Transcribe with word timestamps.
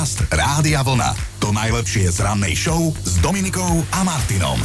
Podcast 0.00 0.32
Rádia 0.32 0.80
Vlna. 0.80 1.12
To 1.44 1.52
najlepšie 1.52 2.08
z 2.08 2.24
rannej 2.24 2.56
show 2.56 2.88
s 3.04 3.20
Dominikou 3.20 3.84
a 3.92 4.00
Martinom. 4.00 4.56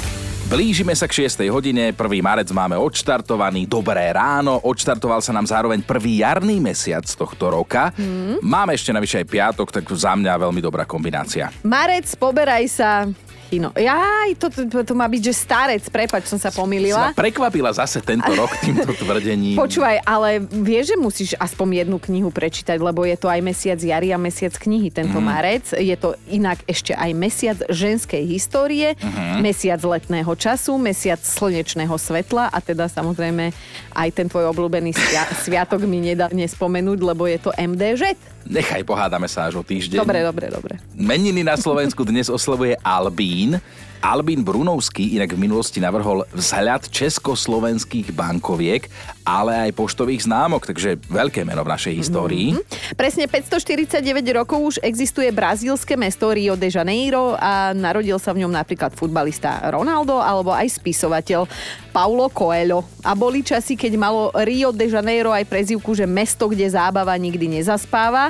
Blížime 0.47 0.95
sa 0.95 1.11
k 1.11 1.27
6. 1.27 1.43
hodine, 1.51 1.91
1. 1.91 1.99
marec 2.23 2.47
máme 2.55 2.79
odštartovaný, 2.79 3.67
dobré 3.67 4.15
ráno, 4.15 4.63
odštartoval 4.63 5.19
sa 5.19 5.35
nám 5.35 5.43
zároveň 5.43 5.83
prvý 5.83 6.23
jarný 6.23 6.63
mesiac 6.63 7.03
tohto 7.03 7.51
roka. 7.51 7.91
Hmm. 7.99 8.39
Máme 8.39 8.79
ešte 8.79 8.95
navyše 8.95 9.19
aj 9.19 9.27
piatok, 9.27 9.75
tak 9.75 9.83
za 9.91 10.15
mňa 10.15 10.39
veľmi 10.39 10.63
dobrá 10.63 10.87
kombinácia. 10.87 11.51
Marec, 11.67 12.07
poberaj 12.15 12.71
sa, 12.71 13.03
kino. 13.55 13.71
Jaj, 13.71 14.35
to, 14.35 14.47
to, 14.49 14.83
to, 14.83 14.93
má 14.93 15.05
byť, 15.05 15.21
že 15.23 15.33
starec, 15.33 15.83
prepač, 15.87 16.25
som 16.25 16.35
sa 16.35 16.49
Si 16.49 16.55
pomýlila. 16.55 16.99
ma 17.01 17.15
prekvapila 17.15 17.71
zase 17.71 17.99
tento 17.99 18.27
rok 18.29 18.51
týmto 18.57 18.91
tvrdením. 19.01 19.55
Počúvaj, 19.55 20.03
ale 20.03 20.29
vieš, 20.43 20.91
že 20.91 20.97
musíš 20.97 21.29
aspoň 21.35 21.81
jednu 21.81 21.97
knihu 21.97 22.29
prečítať, 22.29 22.75
lebo 22.77 23.03
je 23.03 23.15
to 23.15 23.25
aj 23.25 23.39
mesiac 23.39 23.79
jary 23.79 24.11
a 24.11 24.17
mesiac 24.17 24.51
knihy 24.53 24.89
tento 24.89 25.15
Mhm. 25.15 25.25
marec. 25.25 25.65
Je 25.71 25.95
to 25.95 26.13
inak 26.27 26.59
ešte 26.65 26.91
aj 26.91 27.11
mesiac 27.11 27.57
ženskej 27.65 28.23
histórie, 28.25 28.93
Mhm. 28.95 29.39
mesiac 29.39 29.79
letného 29.79 30.33
času, 30.33 30.75
mesiac 30.75 31.17
slnečného 31.17 31.95
svetla 31.95 32.47
a 32.47 32.59
teda 32.59 32.85
samozrejme 32.85 33.55
aj 33.93 34.09
ten 34.11 34.25
tvoj 34.25 34.51
obľúbený 34.51 34.91
svia- 34.91 35.29
sviatok 35.45 35.83
mi 35.83 36.01
nedá 36.01 36.27
nespomenúť, 36.27 36.99
lebo 36.99 37.23
je 37.23 37.37
to 37.37 37.51
MDŽ. 37.53 38.34
Nechaj, 38.45 38.85
pohádame 38.85 39.25
sa 39.25 39.49
až 39.49 39.57
o 39.57 39.63
týždeň. 39.65 39.97
Dobre, 39.97 40.21
dobre, 40.21 40.45
dobre. 40.53 40.73
Meniny 40.93 41.41
na 41.41 41.57
Slovensku 41.57 42.05
dnes 42.05 42.29
oslavuje 42.29 42.77
Albín. 42.85 43.57
Albín 44.01 44.43
Brunovský 44.43 45.15
inak 45.15 45.35
v 45.35 45.43
minulosti 45.45 45.83
navrhol 45.83 46.23
vzhľad 46.33 46.87
československých 46.89 48.11
bankoviek, 48.15 48.87
ale 49.25 49.69
aj 49.69 49.77
poštových 49.77 50.29
známok, 50.29 50.69
takže 50.69 51.01
veľké 51.09 51.41
meno 51.41 51.65
v 51.65 51.73
našej 51.73 51.93
histórii. 51.97 52.53
Presne 52.93 53.25
549 53.25 54.01
rokov 54.37 54.59
už 54.61 54.75
existuje 54.85 55.31
brazílske 55.33 55.97
mesto 55.97 56.29
Rio 56.29 56.53
de 56.53 56.69
Janeiro 56.69 57.33
a 57.39 57.73
narodil 57.73 58.21
sa 58.21 58.35
v 58.35 58.45
ňom 58.45 58.53
napríklad 58.53 58.93
futbalista 58.93 59.61
Ronaldo 59.73 60.21
alebo 60.21 60.53
aj 60.53 60.77
spisovateľ 60.77 61.49
Paulo 61.89 62.29
Coelho. 62.29 62.85
A 63.01 63.17
boli 63.17 63.41
časy, 63.41 63.73
keď 63.73 63.97
malo 63.97 64.29
Rio 64.45 64.69
de 64.69 64.85
Janeiro 64.91 65.33
aj 65.33 65.49
prezivku, 65.49 65.97
že 65.97 66.05
mesto, 66.05 66.45
kde 66.45 66.69
zábava 66.69 67.15
nikdy 67.17 67.61
nezaspáva. 67.61 68.29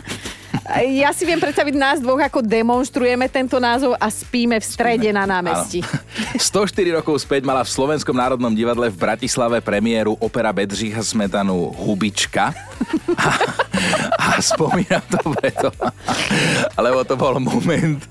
Ja 0.66 1.14
si 1.14 1.30
viem 1.30 1.38
predstaviť 1.38 1.76
nás 1.78 1.98
dvoch, 2.02 2.18
ako 2.18 2.42
demonstrujeme 2.42 3.30
tento 3.30 3.62
názov 3.62 3.94
a 4.02 4.10
spíme 4.10 4.58
v 4.58 4.66
strede 4.66 5.14
na 5.14 5.30
námestí. 5.30 5.86
Áno. 5.86 6.42
104 6.42 6.98
rokov 6.98 7.22
späť 7.22 7.46
mala 7.46 7.62
v 7.62 7.70
Slovenskom 7.70 8.18
národnom 8.18 8.50
divadle 8.50 8.90
v 8.90 8.98
Bratislave 8.98 9.62
premiéru 9.62 10.18
opera 10.18 10.50
Bedřicha 10.50 11.06
Smetanu 11.06 11.70
Hubička. 11.70 12.50
A, 13.14 13.30
a 14.18 14.28
spomínam 14.42 15.06
to 15.06 15.22
preto, 15.38 15.70
lebo 16.82 17.06
to 17.06 17.14
bol 17.14 17.38
moment, 17.38 18.02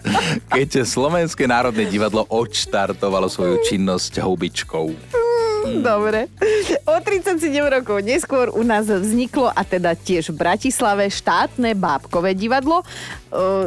keď 0.47 0.87
Slovenské 0.87 1.51
národné 1.51 1.91
divadlo 1.91 2.23
odštartovalo 2.31 3.27
svoju 3.27 3.67
činnosť 3.67 4.23
hubičkou. 4.23 5.24
Dobre. 5.91 6.29
O 6.85 6.95
37 7.01 7.41
rokov 7.65 8.05
neskôr 8.05 8.53
u 8.53 8.63
nás 8.63 8.87
vzniklo, 8.87 9.49
a 9.51 9.63
teda 9.65 9.97
tiež 9.97 10.33
v 10.33 10.41
Bratislave, 10.41 11.09
štátne 11.09 11.73
bábkové 11.75 12.37
divadlo. 12.37 12.81
E, 12.81 12.87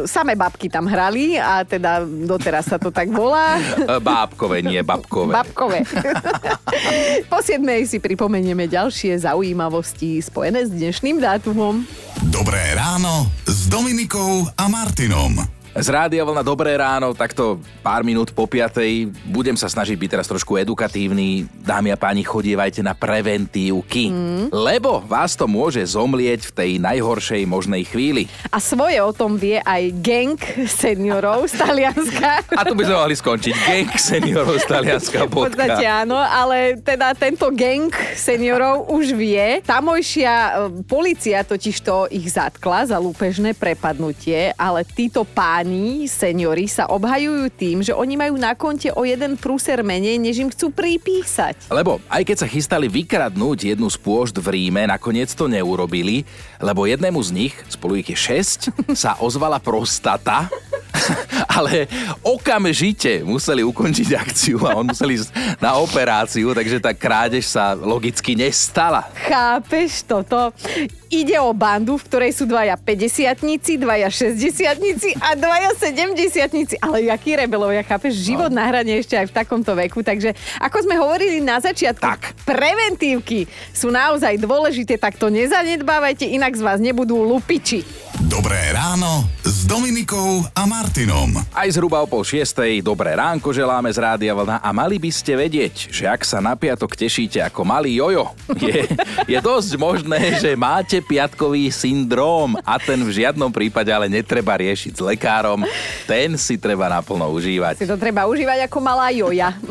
samé 0.07 0.37
babky 0.37 0.69
tam 0.69 0.87
hrali 0.87 1.35
a 1.35 1.65
teda 1.65 2.05
doteraz 2.05 2.69
sa 2.69 2.77
to 2.77 2.93
tak 2.93 3.09
volá. 3.11 3.57
E, 3.59 3.99
Bábkové, 3.99 4.61
nie 4.63 4.81
babkové. 4.83 5.33
Babkové. 5.33 5.83
po 7.31 7.39
7 7.41 7.63
si 7.83 7.97
pripomenieme 7.99 8.69
ďalšie 8.69 9.17
zaujímavosti 9.25 10.21
spojené 10.21 10.67
s 10.67 10.71
dnešným 10.71 11.19
dátumom. 11.19 11.83
Dobré 12.29 12.73
ráno 12.73 13.29
s 13.45 13.69
Dominikou 13.69 14.45
a 14.57 14.65
Martinom. 14.69 15.56
Z 15.77 15.93
Rádia 15.93 16.25
Vlna 16.25 16.41
Dobré 16.41 16.73
ráno, 16.73 17.13
takto 17.13 17.61
pár 17.85 18.01
minút 18.01 18.33
po 18.33 18.49
piatej. 18.49 19.13
Budem 19.29 19.53
sa 19.53 19.69
snažiť 19.69 19.93
byť 19.93 20.09
teraz 20.09 20.25
trošku 20.25 20.57
edukatívny. 20.57 21.45
Dámy 21.61 21.93
a 21.93 21.97
páni, 22.01 22.25
chodievajte 22.25 22.81
na 22.81 22.97
preventívky. 22.97 24.09
Mm. 24.09 24.49
Lebo 24.49 25.05
vás 25.05 25.37
to 25.37 25.45
môže 25.45 25.77
zomlieť 25.85 26.49
v 26.49 26.51
tej 26.57 26.71
najhoršej 26.81 27.45
možnej 27.45 27.85
chvíli. 27.85 28.25
A 28.49 28.57
svoje 28.57 28.97
o 29.05 29.13
tom 29.13 29.37
vie 29.37 29.61
aj 29.61 29.93
gang 30.01 30.41
seniorov 30.65 31.45
z 31.45 31.61
Talianska. 31.61 32.41
A 32.57 32.65
tu 32.65 32.73
by 32.73 32.81
sme 32.81 32.97
mohli 32.97 33.13
skončiť. 33.13 33.53
Gang 33.53 33.91
seniorov 34.01 34.57
z 34.57 34.65
Talianska 34.65 35.29
V 35.29 35.45
podstate 35.45 35.85
áno, 35.85 36.17
ale 36.17 36.81
teda 36.81 37.13
tento 37.13 37.53
gang 37.53 37.93
seniorov 38.17 38.89
už 38.89 39.13
vie. 39.13 39.61
Tamojšia 39.61 40.33
e, 40.33 40.51
policia 40.89 41.45
totiž 41.45 41.75
to 41.85 42.09
ich 42.09 42.33
zatkla 42.33 42.89
za 42.89 42.97
lúpežné 42.97 43.53
prepadnutie, 43.53 44.57
ale 44.57 44.81
títo 44.81 45.21
páni, 45.21 45.66
seniori, 46.07 46.65
sa 46.71 46.87
obhajujú 46.87 47.51
tým, 47.51 47.77
že 47.83 47.91
oni 47.91 48.15
majú 48.15 48.39
na 48.39 48.55
konte 48.55 48.89
o 48.95 49.03
jeden 49.03 49.35
prúser 49.35 49.83
menej, 49.83 50.15
než 50.17 50.39
im 50.41 50.49
chcú 50.49 50.71
pripísať. 50.71 51.67
Lebo 51.67 51.99
aj 52.07 52.23
keď 52.23 52.37
sa 52.41 52.47
chystali 52.47 52.87
vykradnúť 52.87 53.75
jednu 53.75 53.91
z 53.91 53.97
pôžd 53.99 54.39
v 54.39 54.47
Ríme, 54.55 54.87
nakoniec 54.87 55.29
to 55.35 55.51
neurobili, 55.51 56.23
lebo 56.63 56.87
jednému 56.87 57.19
z 57.19 57.29
nich, 57.35 57.53
spolu 57.67 57.99
ich 57.99 58.09
je 58.09 58.17
šesť, 58.17 58.59
sa 59.03 59.19
ozvala 59.19 59.59
prostata, 59.59 60.47
ale 61.57 61.87
okamžite 62.23 63.21
museli 63.23 63.61
ukončiť 63.63 64.09
akciu 64.17 64.57
a 64.65 64.77
on 64.77 64.91
musel 64.91 65.09
ísť 65.11 65.29
na 65.61 65.77
operáciu, 65.77 66.53
takže 66.53 66.81
tá 66.81 66.91
krádež 66.93 67.47
sa 67.47 67.73
logicky 67.73 68.33
nestala. 68.33 69.05
Chápeš 69.27 70.05
toto? 70.05 70.53
Ide 71.07 71.39
o 71.39 71.55
bandu, 71.55 71.95
v 71.95 72.03
ktorej 72.03 72.31
sú 72.35 72.43
dvaja 72.43 72.75
50 72.75 73.79
dvaja 73.79 74.09
60 74.11 74.67
a 75.23 75.31
dvaja 75.47 75.71
70 75.79 76.83
Ale 76.83 77.07
jaký 77.07 77.39
rebelovia, 77.39 77.79
chápeš? 77.79 78.19
Život 78.19 78.51
na 78.51 78.67
hrane 78.67 78.99
ešte 78.99 79.15
aj 79.15 79.31
v 79.31 79.33
takomto 79.33 79.71
veku. 79.79 80.03
Takže 80.03 80.35
ako 80.59 80.77
sme 80.83 80.99
hovorili 80.99 81.39
na 81.39 81.63
začiatku, 81.63 82.03
Tak. 82.03 82.35
preventívky 82.43 83.47
sú 83.71 83.87
naozaj 83.87 84.35
dôležité, 84.43 84.99
tak 84.99 85.15
to 85.15 85.31
nezanedbávajte, 85.31 86.27
inak 86.27 86.51
z 86.51 86.61
vás 86.67 86.83
nebudú 86.83 87.15
lupiči. 87.23 87.87
Dobré 88.25 88.73
ráno 88.73 89.29
s 89.45 89.69
Dominikou 89.69 90.41
a 90.57 90.65
Martinom. 90.65 91.37
Aj 91.53 91.69
zhruba 91.69 92.01
o 92.01 92.09
pol 92.09 92.25
šiestej, 92.25 92.81
dobré 92.81 93.13
ránko 93.13 93.53
želáme 93.53 93.93
z 93.93 94.01
Rádia 94.01 94.33
Vlna 94.33 94.57
a 94.57 94.69
mali 94.73 94.97
by 94.97 95.13
ste 95.13 95.37
vedieť, 95.37 95.93
že 95.93 96.09
ak 96.09 96.25
sa 96.25 96.41
na 96.41 96.57
piatok 96.57 96.97
tešíte 96.97 97.37
ako 97.45 97.61
malý 97.61 98.01
jojo, 98.01 98.33
je, 98.57 98.89
je 99.29 99.37
dosť 99.37 99.77
možné, 99.77 100.41
že 100.41 100.57
máte 100.57 100.97
piatkový 100.97 101.69
syndróm 101.69 102.57
a 102.65 102.81
ten 102.81 102.97
v 103.05 103.21
žiadnom 103.21 103.53
prípade 103.53 103.93
ale 103.93 104.09
netreba 104.09 104.57
riešiť 104.57 104.97
s 104.97 105.01
lekárom, 105.05 105.61
ten 106.09 106.33
si 106.41 106.57
treba 106.57 106.89
naplno 106.89 107.29
užívať. 107.37 107.77
Si 107.77 107.85
to 107.85 108.01
treba 108.01 108.25
užívať 108.25 108.65
ako 108.65 108.77
malá 108.81 109.13
joja. 109.13 109.53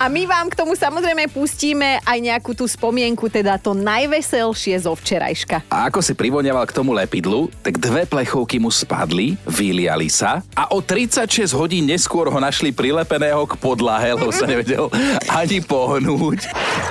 A 0.00 0.08
my 0.08 0.24
vám 0.24 0.48
k 0.48 0.56
tomu 0.56 0.72
samozrejme 0.72 1.28
pustíme 1.28 2.00
aj 2.00 2.18
nejakú 2.24 2.56
tú 2.56 2.64
spomienku, 2.64 3.28
teda 3.28 3.60
to 3.60 3.76
najveselšie 3.76 4.72
zo 4.80 4.96
včerajška. 4.96 5.68
A 5.68 5.92
ako 5.92 6.00
si 6.00 6.16
privoniaval 6.16 6.64
k 6.64 6.72
tomu 6.72 6.96
lepidlu, 6.96 7.52
tak 7.70 7.86
dve 7.86 8.02
plechovky 8.02 8.58
mu 8.58 8.66
spadli, 8.66 9.38
vyliali 9.46 10.10
sa 10.10 10.42
a 10.58 10.74
o 10.74 10.82
36 10.82 11.54
hodín 11.54 11.86
neskôr 11.86 12.26
ho 12.26 12.38
našli 12.42 12.74
prilepeného 12.74 13.46
k 13.46 13.54
podlahe, 13.62 14.10
lebo 14.10 14.34
sa 14.34 14.42
nevedel 14.42 14.90
ani 15.30 15.62
pohnúť. 15.62 16.50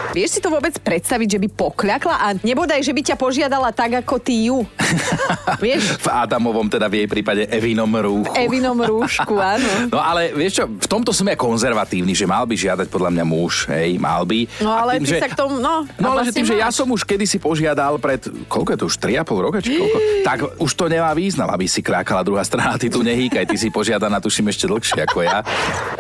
Vieš 0.10 0.38
si 0.38 0.40
to 0.42 0.50
vôbec 0.50 0.74
predstaviť, 0.82 1.38
že 1.38 1.40
by 1.40 1.48
pokľakla 1.54 2.16
a 2.18 2.28
nebodaj, 2.42 2.82
že 2.82 2.94
by 2.94 3.02
ťa 3.06 3.16
požiadala 3.20 3.70
tak, 3.70 4.02
ako 4.02 4.18
ty 4.18 4.50
ju. 4.50 4.66
Vieš, 5.64 6.02
V 6.02 6.08
Adamovom, 6.10 6.66
teda 6.66 6.90
v 6.90 7.06
jej 7.06 7.08
prípade 7.08 7.46
Evinom 7.46 7.90
rúchu. 7.90 8.34
Evinom 8.34 8.78
rúšku, 8.78 9.38
áno. 9.38 9.70
No 9.94 9.98
ale 9.98 10.32
vieš 10.36 10.62
čo, 10.62 10.66
v 10.70 10.88
tomto 10.88 11.10
som 11.10 11.26
ja 11.26 11.34
konzervatívny, 11.34 12.14
že 12.14 12.30
mal 12.30 12.46
by 12.46 12.54
žiadať 12.54 12.88
podľa 12.94 13.10
mňa 13.10 13.26
muž, 13.26 13.66
hej, 13.74 13.98
mal 13.98 14.22
by. 14.22 14.46
No 14.62 14.70
ale 14.70 15.02
tým, 15.02 15.06
ty 15.06 15.12
že... 15.18 15.20
sa 15.22 15.30
k 15.32 15.36
tomu, 15.36 15.58
no. 15.58 15.86
No 15.98 16.14
ale 16.14 16.30
že 16.30 16.32
tým, 16.36 16.46
že 16.46 16.56
ja 16.58 16.70
máš. 16.70 16.78
som 16.78 16.88
už 16.90 17.02
kedysi 17.04 17.42
požiadal 17.42 17.98
pred, 17.98 18.22
koľko 18.46 18.70
je 18.70 18.78
to 18.78 18.86
už, 18.86 18.96
3,5 19.02 19.46
roka, 19.46 19.58
či 19.60 19.82
koľko, 19.82 19.98
tak 20.22 20.38
už 20.62 20.72
to 20.78 20.86
nemá 20.86 21.12
význam, 21.18 21.50
aby 21.50 21.66
si 21.66 21.82
krákala 21.82 22.22
druhá 22.22 22.46
strana, 22.46 22.78
ty 22.78 22.88
tu 22.88 23.02
nehýkaj, 23.02 23.50
ty 23.50 23.58
si 23.58 23.74
požiadaná, 23.74 24.22
tuším, 24.22 24.54
ešte 24.54 24.70
dlhšie 24.70 25.00
ako 25.10 25.26
ja. 25.26 25.42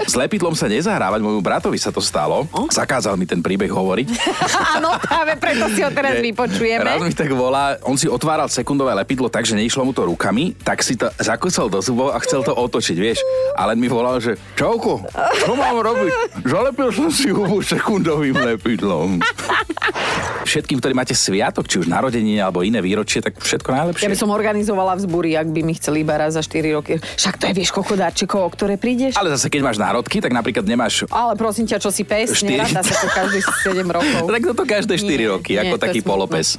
S 0.05 0.13
lepidlom 0.13 0.53
sa 0.53 0.69
nezahrávať, 0.69 1.19
môjmu 1.21 1.41
bratovi 1.41 1.81
sa 1.81 1.89
to 1.89 1.99
stalo, 1.99 2.45
zakázal 2.69 3.17
mi 3.17 3.25
ten 3.25 3.41
príbeh 3.41 3.69
hovoriť. 3.71 3.98
Áno, 4.77 4.95
práve 5.01 5.33
preto 5.39 5.65
si 5.73 5.81
ho 5.81 5.89
teraz 5.89 6.19
Raz 6.19 6.23
vypočujeme. 6.23 6.85
mi 7.01 7.15
tak 7.15 7.31
volá, 7.33 7.79
on 7.87 7.97
si 7.97 8.05
otváral 8.05 8.47
sekundové 8.51 8.93
lepidlo 8.93 9.27
tak, 9.27 9.47
že 9.47 9.57
neišlo 9.57 9.87
mu 9.87 9.91
to 9.95 10.05
rukami, 10.05 10.53
tak 10.61 10.85
si 10.85 10.95
to 10.95 11.09
zakusol 11.17 11.67
do 11.71 11.81
zubov 11.81 12.13
a 12.13 12.19
chcel 12.21 12.45
to 12.45 12.53
otočiť, 12.53 12.97
vieš. 12.99 13.19
Ale 13.57 13.73
mi 13.73 13.89
volal, 13.89 14.21
že 14.21 14.37
čauko, 14.53 15.03
čo 15.41 15.53
mám 15.57 15.79
robiť? 15.81 16.43
Zalepil 16.45 16.89
som 16.93 17.09
si 17.09 17.33
hubu 17.33 17.63
sekundovým 17.63 18.37
lepidlom. 18.37 19.17
Všetkým, 20.49 20.81
ktorí 20.81 20.97
máte 20.97 21.13
sviatok, 21.13 21.69
či 21.69 21.77
už 21.77 21.85
narodeniny 21.85 22.41
alebo 22.41 22.65
iné 22.65 22.81
výročie, 22.81 23.21
tak 23.21 23.37
všetko 23.37 23.69
najlepšie. 23.69 24.01
Ja 24.01 24.09
by 24.09 24.17
som 24.17 24.33
organizovala 24.33 24.97
vzbúry, 24.97 25.37
ak 25.37 25.45
by 25.47 25.61
mi 25.61 25.77
chceli 25.77 26.01
iba 26.01 26.17
raz 26.17 26.33
za 26.33 26.41
4 26.41 26.73
roky. 26.73 26.97
Však 26.97 27.37
to 27.37 27.43
je, 27.45 27.53
vieš, 27.53 27.69
koľko 27.69 27.93
darčekov, 27.93 28.41
o 28.41 28.49
ktoré 28.49 28.73
prídeš? 28.75 29.13
Ale 29.13 29.29
zase, 29.29 29.45
keď 29.45 29.61
máš 29.61 29.77
národky, 29.77 30.17
tak 30.17 30.33
napríklad 30.33 30.65
nemáš 30.65 31.05
Ale 31.07 31.37
prosím 31.37 31.69
ťa, 31.69 31.77
čo 31.77 31.93
si 31.93 32.01
pes, 32.01 32.33
Štyri. 32.33 32.57
neráta 32.57 32.81
sa 32.81 32.97
to 32.97 33.07
každých 33.07 33.45
7 33.69 33.85
rokov. 33.85 34.25
tak 34.25 34.41
toto 34.43 34.63
každé 34.65 34.93
4 34.97 35.05
Nie, 35.05 35.17
roky, 35.29 35.51
nie, 35.53 35.61
ako 35.63 35.75
taký 35.77 35.99
polopes. 36.01 36.57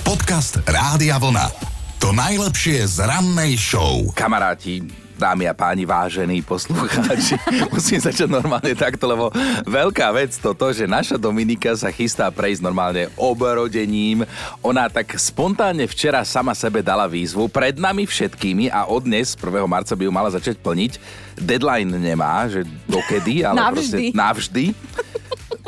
Podcast 0.00 0.62
Rádia 0.62 1.18
Vlna. 1.18 1.50
To 1.98 2.08
To 2.08 2.14
najlepšie 2.14 2.86
z 2.86 3.02
rannej 3.02 3.58
show. 3.58 4.06
Kamaráti, 4.14 4.80
dámy 5.18 5.50
a 5.50 5.54
páni, 5.54 5.82
vážení 5.82 6.38
poslucháči, 6.40 7.34
musím 7.74 7.98
začať 7.98 8.30
normálne 8.30 8.72
takto, 8.78 9.10
lebo 9.10 9.34
veľká 9.66 10.14
vec 10.14 10.38
toto, 10.38 10.70
že 10.70 10.86
naša 10.86 11.18
Dominika 11.18 11.74
sa 11.74 11.90
chystá 11.90 12.30
prejsť 12.30 12.62
normálne 12.62 13.10
obrodením. 13.18 14.22
Ona 14.62 14.86
tak 14.86 15.18
spontánne 15.18 15.90
včera 15.90 16.22
sama 16.22 16.54
sebe 16.54 16.80
dala 16.80 17.10
výzvu 17.10 17.50
pred 17.50 17.74
nami 17.74 18.06
všetkými 18.06 18.70
a 18.70 18.86
od 18.86 19.04
dnes, 19.04 19.34
1. 19.34 19.42
marca 19.66 19.92
by 19.98 20.02
ju 20.06 20.12
mala 20.14 20.30
začať 20.30 20.56
plniť. 20.62 20.92
Deadline 21.38 21.90
nemá, 21.98 22.46
že 22.46 22.62
dokedy, 22.86 23.42
ale 23.42 23.58
Navždy. 23.58 23.74
proste 23.74 23.98
navždy. 24.14 24.64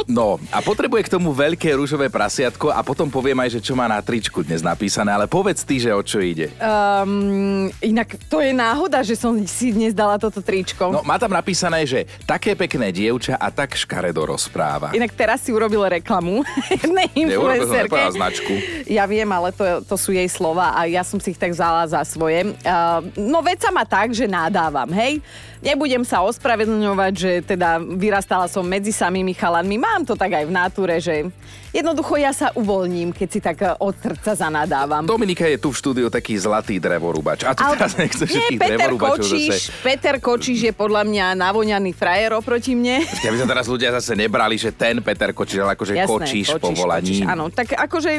No 0.09 0.41
a 0.49 0.59
potrebuje 0.65 1.09
k 1.09 1.13
tomu 1.19 1.35
veľké 1.35 1.77
rúžové 1.77 2.09
prasiatko 2.09 2.73
a 2.73 2.81
potom 2.81 3.11
poviem 3.13 3.37
aj, 3.45 3.59
že 3.59 3.61
čo 3.61 3.77
má 3.77 3.85
na 3.91 4.01
tričku 4.01 4.41
dnes 4.47 4.65
napísané, 4.65 5.13
ale 5.13 5.27
povedz 5.29 5.67
ty, 5.67 5.83
že 5.83 5.93
o 5.93 6.01
čo 6.01 6.23
ide. 6.23 6.53
Um, 6.61 7.69
inak 7.85 8.17
to 8.31 8.41
je 8.41 8.55
náhoda, 8.55 9.05
že 9.05 9.19
som 9.19 9.37
si 9.45 9.75
dnes 9.75 9.93
dala 9.93 10.17
toto 10.17 10.41
tričko. 10.41 10.89
No, 10.93 11.05
má 11.05 11.21
tam 11.21 11.33
napísané, 11.33 11.85
že 11.85 12.09
také 12.25 12.57
pekné 12.57 12.95
dievča 12.95 13.37
a 13.37 13.49
tak 13.53 13.77
škaredo 13.77 14.25
rozpráva. 14.25 14.93
Inak 14.97 15.13
teraz 15.13 15.45
si 15.45 15.51
urobil 15.51 15.85
reklamu 15.87 16.45
jednej 16.75 17.09
influencerke. 17.13 17.99
značku. 18.15 18.55
Ja 18.89 19.05
viem, 19.05 19.29
ale 19.29 19.53
to, 19.53 19.65
to 19.85 19.97
sú 19.99 20.15
jej 20.15 20.27
slova 20.31 20.73
a 20.77 20.87
ja 20.87 21.05
som 21.05 21.19
si 21.19 21.33
ich 21.35 21.41
tak 21.41 21.53
vzala 21.53 21.87
za 21.89 22.01
svoje. 22.07 22.57
Uh, 22.63 23.05
no 23.19 23.43
vec 23.43 23.61
sa 23.61 23.73
má 23.73 23.83
tak, 23.83 24.13
že 24.15 24.31
nadávam, 24.31 24.89
hej? 24.95 25.19
Nebudem 25.61 26.01
sa 26.09 26.25
ospravedlňovať, 26.25 27.13
že 27.13 27.33
teda 27.45 27.77
vyrastala 27.85 28.49
som 28.49 28.65
medzi 28.65 28.97
samými 28.97 29.37
chalanmi. 29.37 29.77
Mám 29.91 30.07
to 30.07 30.15
tak 30.15 30.31
aj 30.31 30.45
v 30.47 30.53
náture, 30.55 30.95
že 31.03 31.27
jednoducho 31.75 32.15
ja 32.19 32.31
sa 32.31 32.55
uvoľním, 32.55 33.11
keď 33.11 33.29
si 33.31 33.41
tak 33.43 33.59
eh, 33.63 33.75
od 33.79 33.95
srdca 33.99 34.39
zanadávam. 34.39 35.03
Dominika 35.03 35.47
je 35.51 35.59
tu 35.59 35.75
v 35.75 35.77
štúdiu 35.79 36.07
taký 36.07 36.39
zlatý 36.39 36.79
drevorúbač. 36.79 37.43
A 37.43 37.55
tu 37.59 37.67
Ale- 37.67 37.75
teraz 37.75 37.99
nechceš 37.99 38.31
Nie, 38.31 38.55
Peter 38.55 38.91
Kočíš, 38.95 39.71
zase. 39.71 39.83
Peter 39.83 40.17
Kočíš 40.23 40.71
je 40.71 40.73
podľa 40.75 41.03
mňa 41.07 41.27
navoňaný 41.35 41.91
frajer 41.95 42.39
oproti 42.39 42.79
mne. 42.79 43.03
Aby 43.03 43.37
sa 43.43 43.47
teraz 43.51 43.67
ľudia 43.67 43.91
zase 43.95 44.15
nebrali, 44.15 44.55
že 44.55 44.71
ten 44.71 45.03
Peter 45.03 45.35
Kočíš, 45.35 45.59
ale 45.63 45.75
akože 45.75 45.93
kočíš, 46.07 46.47
povolaním. 46.63 47.27
Kočíš, 47.27 47.31
áno, 47.31 47.51
tak 47.51 47.75
akože, 47.75 48.11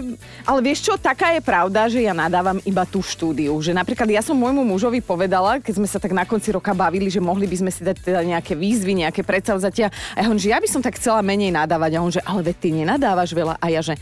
ale 0.43 0.59
vieš 0.59 0.91
čo, 0.91 0.93
taká 0.99 1.31
je 1.35 1.41
pravda, 1.43 1.87
že 1.87 2.03
ja 2.03 2.11
nadávam 2.11 2.59
iba 2.67 2.83
tú 2.83 2.99
štúdiu. 2.99 3.55
Že 3.63 3.75
napríklad 3.75 4.11
ja 4.11 4.19
som 4.19 4.35
môjmu 4.35 4.67
mužovi 4.67 4.99
povedala, 4.99 5.63
keď 5.63 5.73
sme 5.79 5.87
sa 5.87 5.99
tak 5.99 6.11
na 6.11 6.27
konci 6.27 6.51
roka 6.51 6.75
bavili, 6.75 7.07
že 7.07 7.23
mohli 7.23 7.47
by 7.47 7.55
sme 7.63 7.71
si 7.71 7.81
dať 7.83 7.97
teda 8.03 8.21
nejaké 8.27 8.55
výzvy, 8.59 9.07
nejaké 9.07 9.21
predsavzatia. 9.23 9.91
A 10.15 10.23
ja 10.23 10.25
hovorím, 10.27 10.43
že 10.43 10.51
ja 10.51 10.59
by 10.59 10.67
som 10.67 10.81
tak 10.81 10.97
chcela 10.97 11.19
menej 11.21 11.53
nadávať. 11.63 11.91
A 11.95 11.99
on, 12.01 12.11
že 12.11 12.21
ale 12.21 12.41
veď 12.41 12.55
ty 12.57 12.69
nenadávaš 12.73 13.31
veľa. 13.31 13.55
A 13.57 13.65
ja, 13.69 13.81
že 13.81 13.95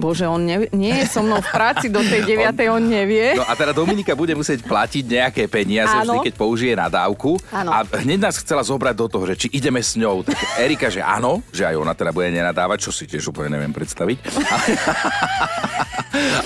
Bože, 0.00 0.24
on 0.24 0.40
ne, 0.40 0.64
nie 0.72 0.96
je 0.96 1.04
so 1.04 1.20
mnou 1.20 1.44
v 1.44 1.48
práci 1.52 1.92
do 1.92 2.00
tej 2.00 2.24
9. 2.40 2.56
on, 2.72 2.80
on 2.80 2.84
nevie. 2.88 3.36
No 3.36 3.44
a 3.44 3.52
teda 3.52 3.76
Dominika 3.76 4.16
bude 4.16 4.32
musieť 4.32 4.64
platiť 4.64 5.04
nejaké 5.04 5.42
peniaze 5.44 5.92
Áno. 5.92 6.16
vždy, 6.16 6.30
keď 6.30 6.34
použije 6.40 6.72
nadávku. 6.72 7.36
Áno. 7.52 7.68
A 7.68 7.84
hneď 8.00 8.30
nás 8.30 8.40
chcela 8.40 8.64
zobrať 8.64 8.94
do 8.96 9.06
toho, 9.12 9.28
že 9.28 9.36
či 9.36 9.46
ideme 9.52 9.84
s 9.84 10.00
ňou. 10.00 10.24
Tak 10.24 10.36
Erika, 10.56 10.88
že 10.88 11.04
áno, 11.04 11.44
že 11.52 11.68
aj 11.68 11.76
ona 11.76 11.92
teda 11.92 12.16
bude 12.16 12.32
nenadávať, 12.32 12.88
čo 12.88 12.90
si 12.94 13.04
tiež 13.04 13.28
úplne 13.28 13.60
neviem 13.60 13.76
predstaviť. 13.76 14.18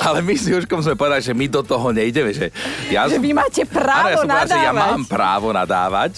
Ale 0.05 0.21
my 0.21 0.35
s 0.35 0.51
Jožkom 0.51 0.83
sme 0.83 0.99
povedali, 0.99 1.23
že 1.23 1.33
my 1.33 1.47
do 1.47 1.63
toho 1.63 1.89
nejdeme. 1.95 2.35
Že, 2.35 2.47
ja 2.91 3.07
Že 3.07 3.23
vy 3.23 3.31
máte 3.33 3.63
právo 3.65 4.09
Áno, 4.09 4.13
ja 4.13 4.17
som 4.19 4.29
povedal, 4.29 4.49
že 4.51 4.59
ja 4.61 4.73
nadávať. 4.73 4.91
mám 4.91 5.03
právo 5.07 5.49
nadávať. 5.55 6.13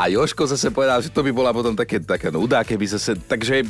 A 0.00 0.08
Joško 0.08 0.48
zase 0.48 0.72
povedal, 0.72 1.04
že 1.04 1.12
to 1.12 1.20
by 1.20 1.28
bola 1.28 1.52
potom 1.52 1.76
také, 1.76 2.00
také 2.00 2.32
nuda, 2.32 2.64
keby 2.64 2.88
zase... 2.88 3.20
Takže... 3.20 3.68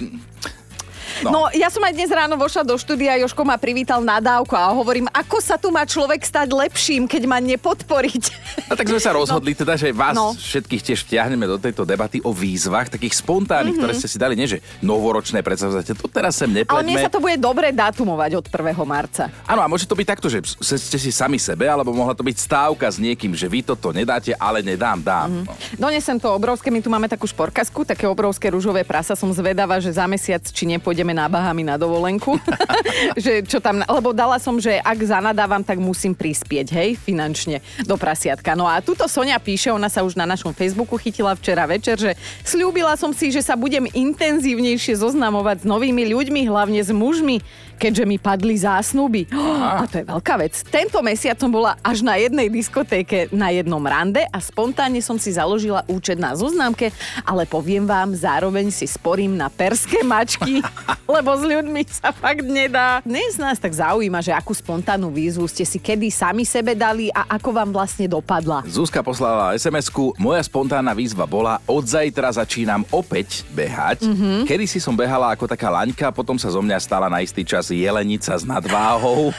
No. 1.20 1.30
no, 1.30 1.40
ja 1.50 1.68
som 1.68 1.80
aj 1.80 1.92
dnes 1.92 2.08
ráno 2.08 2.34
vošla 2.34 2.62
do 2.62 2.74
štúdia, 2.74 3.18
Joško 3.18 3.42
ma 3.42 3.56
privítal 3.56 4.00
nadávku 4.00 4.52
a 4.52 4.70
hovorím, 4.70 5.08
ako 5.10 5.36
sa 5.38 5.56
tu 5.56 5.68
má 5.68 5.82
človek 5.82 6.20
stať 6.20 6.48
lepším, 6.48 7.04
keď 7.04 7.22
ma 7.24 7.38
nepodporiť. 7.38 8.22
A 8.68 8.74
tak 8.74 8.86
sme 8.86 8.96
sa 8.96 9.12
rozhodli 9.20 9.52
teda, 9.52 9.74
že 9.74 9.90
vás 9.90 10.12
No. 10.12 10.32
všetkých 10.32 10.82
tiež 10.82 11.00
vtiahneme 11.04 11.44
do 11.44 11.56
tejto 11.56 11.82
debaty 11.82 12.20
o 12.20 12.30
výzvach, 12.30 12.88
takých 12.88 13.14
spontánnych, 13.16 13.76
ktoré 13.76 13.92
ste 13.92 14.06
si 14.06 14.16
dali, 14.16 14.34
nie 14.34 14.46
že 14.46 14.58
novoročné 14.80 15.40
predsavzatie, 15.40 15.94
to 15.94 16.06
teraz 16.06 16.36
sem 16.36 16.50
Mhm. 16.50 16.66
Ale 16.66 16.82
mne 16.82 16.98
nepleťme. 16.98 17.04
sa 17.04 17.10
to 17.10 17.20
bude 17.20 17.36
dobre 17.38 17.70
datumovať 17.70 18.30
od 18.34 18.46
1. 18.46 18.82
marca. 18.84 19.30
Áno, 19.44 19.60
a 19.60 19.68
môže 19.68 19.86
to 19.86 19.94
byť 19.94 20.06
takto, 20.08 20.26
že 20.26 20.42
ste 20.58 20.98
si 20.98 21.10
sami 21.10 21.38
sebe, 21.38 21.64
alebo 21.64 21.90
mohla 21.90 22.10
to 22.10 22.20
byť 22.20 22.36
stávka 22.36 22.86
s 22.86 22.98
niekým, 22.98 23.32
že 23.32 23.46
vy 23.46 23.62
toto 23.62 23.90
nedáte, 23.90 24.34
ale 24.34 24.60
nedám, 24.60 24.98
dám. 24.98 25.28
Mhm. 25.30 25.42
No. 25.46 25.52
Donesem 25.80 26.16
to 26.16 26.28
obrovské, 26.28 26.68
my 26.68 26.80
tu 26.80 26.88
máme 26.88 27.06
takú 27.06 27.24
šporkasku, 27.24 27.84
také 27.84 28.04
obrovské 28.04 28.50
rúžové 28.50 28.82
prasa, 28.82 29.14
som 29.14 29.30
zvedavá, 29.30 29.78
že 29.78 29.90
za 29.90 30.04
mesiac, 30.04 30.42
či 30.42 30.66
nepôjdeme 30.66 31.09
na 31.14 31.28
Bahami 31.28 31.66
na 31.66 31.76
dovolenku. 31.76 32.36
že 33.24 33.42
čo 33.46 33.58
tam, 33.58 33.82
lebo 33.82 34.10
dala 34.14 34.38
som, 34.38 34.58
že 34.58 34.78
ak 34.80 34.98
zanadávam, 35.02 35.62
tak 35.62 35.78
musím 35.78 36.14
prispieť, 36.14 36.66
hej, 36.74 36.90
finančne 37.00 37.62
do 37.84 37.94
prasiatka. 37.96 38.54
No 38.54 38.66
a 38.66 38.82
tuto 38.84 39.06
Sonia 39.06 39.38
píše, 39.40 39.72
ona 39.72 39.88
sa 39.88 40.04
už 40.04 40.16
na 40.16 40.26
našom 40.26 40.52
Facebooku 40.52 40.96
chytila 41.00 41.34
včera 41.36 41.64
večer, 41.66 41.96
že 41.96 42.12
slúbila 42.42 42.94
som 42.94 43.14
si, 43.14 43.32
že 43.32 43.42
sa 43.42 43.54
budem 43.54 43.86
intenzívnejšie 43.90 44.98
zoznamovať 45.00 45.62
s 45.62 45.66
novými 45.66 46.10
ľuďmi, 46.10 46.46
hlavne 46.48 46.80
s 46.82 46.90
mužmi, 46.92 47.42
keďže 47.80 48.04
mi 48.04 48.20
padli 48.20 48.60
zásnuby. 48.60 49.24
A 49.80 49.88
to 49.88 50.04
je 50.04 50.06
veľká 50.06 50.34
vec. 50.36 50.60
Tento 50.68 51.00
mesiac 51.00 51.40
som 51.40 51.48
bola 51.48 51.80
až 51.80 52.04
na 52.04 52.20
jednej 52.20 52.52
diskotéke 52.52 53.32
na 53.32 53.48
jednom 53.48 53.80
rande 53.80 54.20
a 54.28 54.38
spontánne 54.38 55.00
som 55.00 55.16
si 55.16 55.32
založila 55.32 55.80
účet 55.88 56.20
na 56.20 56.36
zoznámke, 56.36 56.92
ale 57.24 57.48
poviem 57.48 57.88
vám, 57.88 58.12
zároveň 58.12 58.68
si 58.68 58.84
sporím 58.84 59.32
na 59.32 59.48
perské 59.48 60.04
mačky, 60.04 60.60
lebo 61.16 61.32
s 61.32 61.42
ľuďmi 61.48 61.80
sa 61.88 62.12
fakt 62.12 62.44
nedá. 62.44 63.00
Dnes 63.00 63.40
nás 63.40 63.56
tak 63.56 63.72
zaujíma, 63.72 64.20
že 64.20 64.36
akú 64.36 64.52
spontánnu 64.52 65.08
výzvu 65.08 65.48
ste 65.48 65.64
si 65.64 65.80
kedy 65.80 66.12
sami 66.12 66.44
sebe 66.44 66.76
dali 66.76 67.08
a 67.16 67.24
ako 67.40 67.56
vám 67.56 67.70
vlastne 67.72 68.04
dopadla. 68.04 68.66
Zuzka 68.68 69.00
poslala 69.00 69.56
SMS-ku, 69.56 70.12
moja 70.20 70.44
spontánna 70.44 70.92
výzva 70.92 71.24
bola, 71.24 71.62
od 71.64 71.86
zajtra 71.86 72.34
začínam 72.36 72.84
opäť 72.92 73.48
behať. 73.56 74.04
Mhm. 74.04 74.10
Mm-hmm. 74.10 74.44
Kedy 74.44 74.64
si 74.68 74.78
som 74.82 74.92
behala 74.92 75.32
ako 75.32 75.48
taká 75.48 75.72
laňka, 75.72 76.12
potom 76.12 76.36
sa 76.36 76.52
zo 76.52 76.60
mňa 76.60 76.76
stala 76.82 77.08
na 77.08 77.24
istý 77.24 77.40
čas 77.46 77.69
jelenica 77.78 78.34
s 78.34 78.42
nadváhou. 78.42 79.30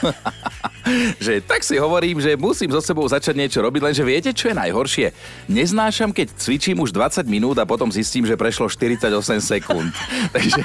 že 1.24 1.44
tak 1.44 1.62
si 1.62 1.78
hovorím, 1.78 2.18
že 2.18 2.38
musím 2.40 2.72
so 2.72 2.80
sebou 2.82 3.06
začať 3.06 3.36
niečo 3.36 3.60
robiť, 3.62 3.80
lenže 3.82 4.04
viete, 4.04 4.30
čo 4.32 4.50
je 4.50 4.58
najhoršie? 4.58 5.06
Neznášam, 5.46 6.10
keď 6.10 6.34
cvičím 6.36 6.80
už 6.82 6.90
20 6.90 7.28
minút 7.28 7.56
a 7.60 7.68
potom 7.68 7.92
zistím, 7.92 8.26
že 8.26 8.38
prešlo 8.38 8.66
48 8.66 9.08
sekúnd. 9.40 9.92
Takže 10.34 10.60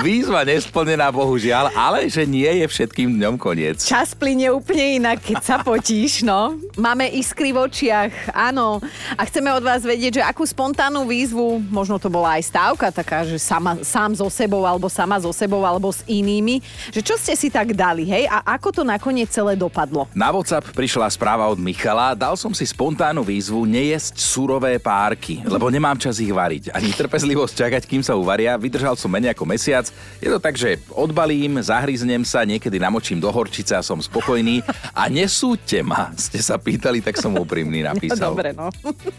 výzva 0.00 0.42
nesplnená, 0.42 1.12
bohužiaľ, 1.12 1.70
ale 1.76 2.08
že 2.08 2.24
nie 2.24 2.48
je 2.62 2.66
všetkým 2.66 3.20
dňom 3.20 3.34
koniec. 3.36 3.84
Čas 3.84 4.16
plyne 4.16 4.48
úplne 4.56 5.02
inak, 5.02 5.20
keď 5.20 5.38
sa 5.44 5.56
potíš, 5.60 6.24
no. 6.24 6.56
Máme 6.80 7.04
iskry 7.12 7.52
v 7.52 7.68
očiach, 7.68 8.32
áno. 8.32 8.80
A 9.14 9.22
chceme 9.28 9.52
od 9.52 9.60
vás 9.60 9.84
vedieť, 9.84 10.20
že 10.20 10.22
akú 10.24 10.48
spontánnu 10.48 11.04
výzvu, 11.04 11.60
možno 11.68 12.00
to 12.00 12.08
bola 12.08 12.40
aj 12.40 12.42
stávka 12.48 12.88
taká, 12.88 13.28
že 13.28 13.36
sama, 13.36 13.76
sám 13.84 14.16
so 14.16 14.26
sebou, 14.32 14.64
alebo 14.64 14.88
sama 14.88 15.20
so 15.20 15.30
sebou, 15.30 15.62
alebo 15.68 15.92
s 15.92 16.00
inými, 16.08 16.64
že 16.88 17.04
čo 17.04 17.20
ste 17.20 17.36
si 17.36 17.52
tak 17.52 17.76
dali, 17.76 18.08
hej? 18.08 18.24
A 18.30 18.56
ako 18.56 18.80
to 18.80 18.82
nakoniec 18.86 19.28
celé 19.28 19.58
dopadlo? 19.58 20.08
Na 20.16 20.32
WhatsApp 20.32 20.72
prišla 20.72 21.10
správa 21.12 21.44
od 21.50 21.60
Michala, 21.60 22.16
dal 22.16 22.38
som 22.38 22.56
si 22.56 22.64
spontánnu 22.64 23.20
výzvu 23.20 23.68
nejesť 23.68 24.16
surové 24.16 24.80
párky, 24.80 25.44
lebo 25.44 25.68
nemám 25.68 26.00
čas 26.00 26.16
ich 26.22 26.32
variť. 26.32 26.72
Ani 26.72 26.94
trpezlivosť 26.94 27.54
čakať, 27.54 27.82
kým 27.84 28.00
sa 28.00 28.16
uvaria, 28.16 28.56
vydržal 28.56 28.96
som 28.96 29.12
menej 29.12 29.33
ako 29.34 29.44
mesiac. 29.50 29.90
Je 30.22 30.30
to 30.30 30.38
tak, 30.38 30.54
že 30.54 30.78
odbalím, 30.94 31.58
zahryznem 31.58 32.22
sa, 32.22 32.46
niekedy 32.46 32.78
namočím 32.78 33.18
do 33.18 33.26
horčice 33.28 33.74
a 33.74 33.82
som 33.82 33.98
spokojný. 33.98 34.62
A 34.94 35.10
nesúďte 35.10 35.82
ma, 35.82 36.14
ste 36.14 36.38
sa 36.38 36.54
pýtali, 36.54 37.02
tak 37.02 37.18
som 37.18 37.34
úprimný 37.34 37.82
napísal. 37.82 38.32
Dobre, 38.32 38.54
no. 38.54 38.70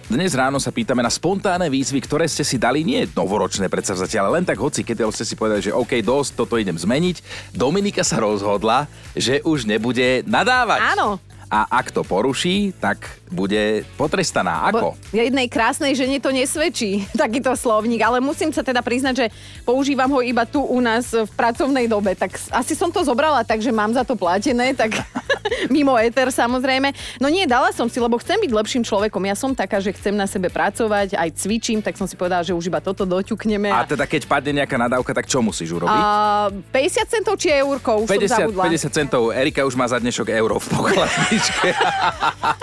Dnes 0.08 0.32
ráno 0.32 0.58
sa 0.64 0.72
pýtame 0.72 1.04
na 1.04 1.12
spontánne 1.12 1.68
výzvy, 1.68 2.00
ktoré 2.00 2.26
ste 2.32 2.48
si 2.48 2.56
dali 2.56 2.88
nie 2.88 3.04
novoročné 3.12 3.68
predsavzatia, 3.68 4.24
ale 4.24 4.40
len 4.40 4.48
tak 4.48 4.56
hoci, 4.56 4.88
keď 4.88 5.12
ste 5.12 5.28
si 5.28 5.36
povedali, 5.36 5.60
že 5.60 5.76
OK, 5.76 6.00
dosť, 6.00 6.40
toto 6.40 6.56
idem 6.56 6.80
zmeniť. 6.80 7.52
Dominika 7.52 8.08
sa 8.08 8.24
rozhodla, 8.24 8.88
že 9.12 9.44
už 9.44 9.68
nebude 9.68 10.24
nadávať. 10.24 10.96
Áno. 10.96 11.20
A 11.50 11.66
ak 11.68 11.92
to 11.92 12.06
poruší, 12.06 12.72
tak 12.78 13.20
bude 13.28 13.84
potrestaná. 14.00 14.70
Ako? 14.70 14.78
Bo 14.78 14.90
jednej 15.12 15.50
krásnej 15.50 15.98
žene 15.98 16.22
to 16.22 16.30
nesvedčí, 16.32 17.04
takýto 17.18 17.52
slovník, 17.58 18.00
ale 18.06 18.22
musím 18.24 18.54
sa 18.54 18.62
teda 18.62 18.80
priznať, 18.86 19.14
že 19.14 19.26
používam 19.66 20.08
ho 20.14 20.22
iba 20.22 20.46
tu 20.48 20.62
u 20.62 20.80
nás 20.80 21.12
v 21.12 21.28
pracovnej 21.36 21.90
dobe, 21.90 22.14
tak 22.14 22.38
asi 22.54 22.78
som 22.78 22.94
to 22.94 23.02
zobrala, 23.02 23.42
takže 23.44 23.74
mám 23.74 23.92
za 23.92 24.06
to 24.06 24.14
platené, 24.16 24.78
tak 24.78 24.96
mimo 25.74 25.98
éter 25.98 26.30
samozrejme. 26.30 26.94
No 27.20 27.28
nie, 27.28 27.50
dala 27.50 27.74
som 27.74 27.90
si, 27.90 27.98
lebo 27.98 28.22
chcem 28.22 28.38
byť 28.40 28.52
lepším 28.54 28.84
človekom. 28.86 29.26
Ja 29.26 29.36
som 29.36 29.52
taká, 29.58 29.82
že 29.82 29.92
chcem 29.92 30.14
na 30.14 30.30
sebe 30.30 30.48
pracovať, 30.54 31.18
aj 31.18 31.30
cvičím, 31.36 31.82
tak 31.82 31.98
som 31.98 32.06
si 32.06 32.16
povedala, 32.16 32.46
že 32.46 32.54
už 32.54 32.70
iba 32.70 32.80
toto 32.80 33.04
doťukneme. 33.04 33.74
A 33.74 33.84
teda 33.84 34.06
keď 34.06 34.30
padne 34.30 34.62
nejaká 34.62 34.78
nadávka, 34.78 35.12
tak 35.12 35.26
čo 35.26 35.42
musíš 35.42 35.74
urobiť? 35.76 35.96
a 35.96 36.50
50 36.52 37.14
centov 37.14 37.34
či 37.40 37.50
eurko, 37.50 38.04
už 38.04 38.08
som 38.10 38.22
50, 38.22 38.30
zabudla. 38.30 38.64
50 38.68 38.98
centov. 38.98 39.22
Erika 39.32 39.62
už 39.64 39.76
má 39.80 39.86
za 39.88 39.98
dnešok 39.98 40.28
euro 40.34 40.60
v 40.60 40.68
pokladni. 40.70 41.35
Dominičke. 41.36 41.70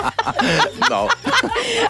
no. 0.93 1.01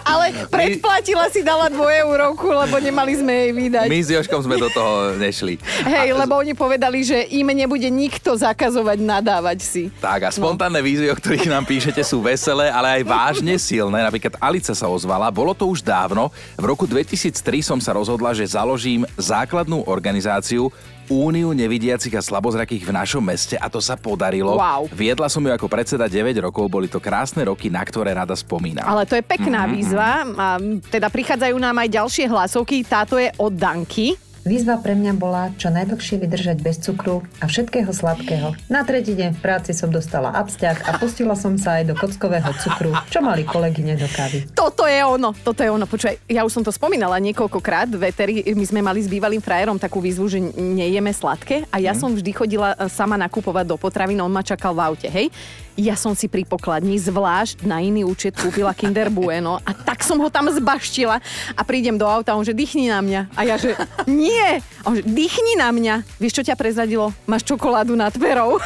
Ale 0.03 0.25
predplatila 0.51 1.31
si, 1.31 1.39
dala 1.41 1.71
dvojeurovku, 1.71 2.43
lebo 2.43 2.75
nemali 2.79 3.13
sme 3.15 3.31
jej 3.31 3.51
vydať. 3.55 3.87
My 3.87 3.99
s 4.03 4.09
Joškom 4.11 4.41
sme 4.43 4.55
do 4.59 4.69
toho 4.69 5.15
nešli. 5.15 5.59
Hej, 5.87 6.15
lebo 6.15 6.35
oni 6.35 6.53
povedali, 6.53 7.07
že 7.07 7.23
im 7.31 7.47
nebude 7.55 7.87
nikto 7.87 8.35
zakazovať 8.35 8.99
nadávať 8.99 9.59
si. 9.63 9.83
Tak 10.03 10.27
a 10.27 10.29
spontánne 10.31 10.83
výzvy, 10.83 11.07
o 11.11 11.15
ktorých 11.15 11.47
nám 11.51 11.63
píšete, 11.63 12.03
sú 12.03 12.19
veselé, 12.19 12.67
ale 12.67 12.99
aj 12.99 13.03
vážne 13.07 13.55
silné. 13.55 14.03
Napríklad 14.03 14.35
Alica 14.43 14.75
sa 14.75 14.87
ozvala, 14.91 15.31
bolo 15.31 15.55
to 15.55 15.67
už 15.69 15.85
dávno. 15.85 16.29
V 16.59 16.65
roku 16.67 16.83
2003 16.83 17.63
som 17.63 17.79
sa 17.79 17.95
rozhodla, 17.95 18.35
že 18.35 18.43
založím 18.47 19.07
základnú 19.15 19.87
organizáciu 19.87 20.67
Úniu 21.11 21.51
nevidiacich 21.51 22.15
a 22.15 22.23
slabozrakých 22.23 22.87
v 22.87 22.91
našom 22.95 23.19
meste 23.19 23.59
a 23.59 23.67
to 23.67 23.83
sa 23.83 23.99
podarilo. 23.99 24.55
Wow. 24.55 24.87
Viedla 24.87 25.27
som 25.27 25.43
ju 25.43 25.51
ako 25.51 25.67
predseda 25.67 26.07
9 26.07 26.31
rokov, 26.39 26.71
boli 26.71 26.87
to 26.87 27.03
krásne 27.03 27.43
roky, 27.43 27.67
na 27.67 27.83
ktoré 27.83 28.15
rada 28.15 28.35
spomínam. 28.35 28.87
Ale 28.87 29.03
to 29.03 29.19
je 29.19 29.23
pekná 29.23 29.67
mm-hmm. 29.67 29.75
výzva. 29.75 30.09
A 30.23 30.47
teda 30.87 31.07
prichádzajú 31.11 31.55
nám 31.59 31.75
aj 31.75 31.89
ďalšie 31.91 32.25
hlasovky. 32.31 32.87
Táto 32.87 33.19
je 33.19 33.29
od 33.35 33.51
Danky. 33.51 34.32
Výzva 34.43 34.75
pre 34.75 34.91
mňa 34.91 35.15
bola 35.15 35.55
čo 35.55 35.71
najdlhšie 35.71 36.19
vydržať 36.19 36.59
bez 36.59 36.75
cukru 36.83 37.23
a 37.39 37.47
všetkého 37.47 37.87
sladkého. 37.95 38.51
Na 38.67 38.83
tretí 38.83 39.15
deň 39.15 39.39
v 39.39 39.39
práci 39.39 39.71
som 39.71 39.87
dostala 39.87 40.35
absťah 40.35 40.83
a 40.83 40.99
pustila 40.99 41.31
som 41.31 41.55
sa 41.55 41.79
aj 41.79 41.87
do 41.87 41.95
kockového 41.95 42.51
cukru, 42.59 42.91
čo 43.07 43.23
mali 43.23 43.47
kolegyne 43.47 43.95
do 43.95 44.03
kávy. 44.03 44.43
Toto 44.51 44.83
je 44.83 44.99
ono, 44.99 45.31
toto 45.31 45.63
je 45.63 45.71
ono. 45.71 45.87
Počúvaj, 45.87 46.27
ja 46.27 46.43
už 46.43 46.59
som 46.59 46.63
to 46.67 46.75
spomínala 46.75 47.23
niekoľkokrát. 47.23 47.87
Veteri, 47.95 48.43
my 48.51 48.65
sme 48.67 48.83
mali 48.83 48.99
s 48.99 49.07
bývalým 49.07 49.39
frajerom 49.39 49.79
takú 49.79 50.03
výzvu, 50.03 50.27
že 50.27 50.43
nejeme 50.59 51.15
sladké 51.15 51.63
a 51.71 51.79
ja 51.79 51.95
mm. 51.95 51.99
som 52.03 52.11
vždy 52.11 52.31
chodila 52.35 52.75
e, 52.75 52.91
sama 52.91 53.15
nakupovať 53.15 53.63
do 53.63 53.79
potravín, 53.79 54.19
on 54.19 54.27
ma 54.27 54.43
čakal 54.43 54.75
v 54.75 54.91
aute, 54.91 55.07
hej 55.07 55.31
ja 55.73 55.97
som 55.97 56.13
si 56.13 56.29
pri 56.29 56.45
pokladni 56.45 57.01
zvlášť 57.01 57.65
na 57.65 57.81
iný 57.81 58.05
účet 58.05 58.37
kúpila 58.37 58.77
Kinder 58.77 59.09
Bueno 59.09 59.57
a 59.65 59.71
tak 59.73 60.05
som 60.05 60.21
ho 60.21 60.29
tam 60.29 60.49
zbaštila 60.49 61.17
a 61.57 61.61
prídem 61.65 61.97
do 61.97 62.05
auta 62.05 62.33
a 62.33 62.37
on 62.37 62.45
že 62.45 62.53
dýchni 62.53 62.93
na 62.93 63.01
mňa. 63.01 63.21
A 63.33 63.41
ja 63.45 63.55
že 63.57 63.73
nie. 64.05 64.61
A 64.81 64.85
on 64.85 65.01
že 65.01 65.05
dýchni 65.05 65.57
na 65.57 65.73
mňa. 65.73 66.05
Vieš, 66.21 66.41
čo 66.41 66.43
ťa 66.45 66.59
prezadilo? 66.59 67.09
Máš 67.25 67.49
čokoládu 67.49 67.97
nad 67.97 68.13
perou. 68.13 68.61